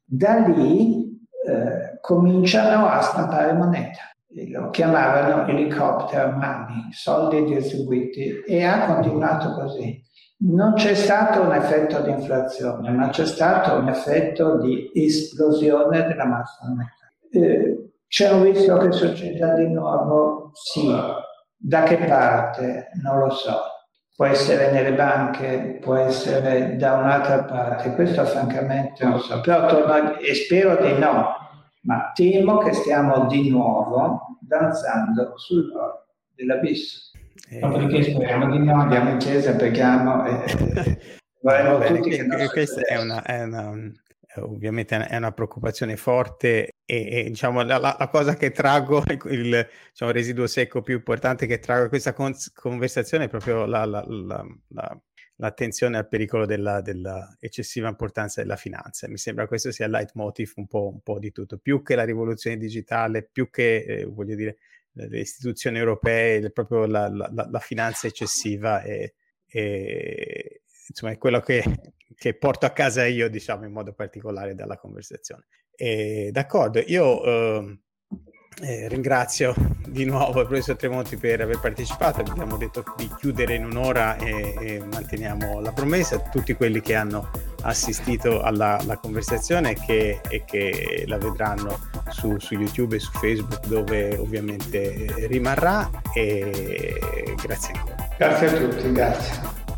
[0.04, 4.10] Da lì eh, cominciano a stampare moneta.
[4.50, 10.04] Lo chiamavano helicopter money, soldi distribuiti e ha continuato così.
[10.44, 16.26] Non c'è stato un effetto di inflazione, ma c'è stato un effetto di esplosione della
[16.26, 17.01] massa monetaria.
[17.32, 20.52] Eh, rischio che succeda di nuovo?
[20.54, 20.94] Sì.
[21.56, 22.90] Da che parte?
[23.02, 23.60] Non lo so.
[24.16, 30.18] Può essere nelle banche, può essere da un'altra parte, questo francamente non so, però torno
[30.18, 31.34] e spero di no,
[31.84, 36.06] ma temo che stiamo di nuovo danzando sull'oro
[36.36, 37.12] dell'abisso.
[37.50, 40.98] Eh, Dopodiché speriamo di no, andiamo in chiesa, preghiamo e,
[41.42, 43.72] vorremmo tutti che, che questa è una, è una,
[44.36, 50.12] ovviamente è una preoccupazione forte e, e diciamo la, la, cosa che traggo, il diciamo,
[50.12, 54.04] residuo secco più importante che traggo da questa con- conversazione è proprio la, la,
[55.42, 59.08] l'attenzione al pericolo della, della, eccessiva importanza della finanza.
[59.10, 62.04] Mi sembra questo sia il leitmotiv un po', un po di tutto, più che la
[62.04, 64.58] rivoluzione digitale, più che, eh, voglio dire,
[64.94, 69.16] le istituzioni europee, proprio la, finanza eccessiva e,
[69.46, 70.62] e
[70.92, 71.64] insomma è quello che,
[72.16, 75.48] che porto a casa io, diciamo, in modo particolare dalla conversazione.
[75.74, 77.80] E, d'accordo, io eh,
[78.62, 79.56] eh, ringrazio
[79.88, 84.56] di nuovo il professor Tremonti per aver partecipato, abbiamo detto di chiudere in un'ora e,
[84.60, 87.30] e manteniamo la promessa, tutti quelli che hanno
[87.62, 91.80] assistito alla, alla conversazione che, e che la vedranno
[92.10, 98.10] su, su, YouTube e su Facebook dove ovviamente rimarrà e grazie ancora.
[98.18, 99.71] Grazie a tutti, grazie.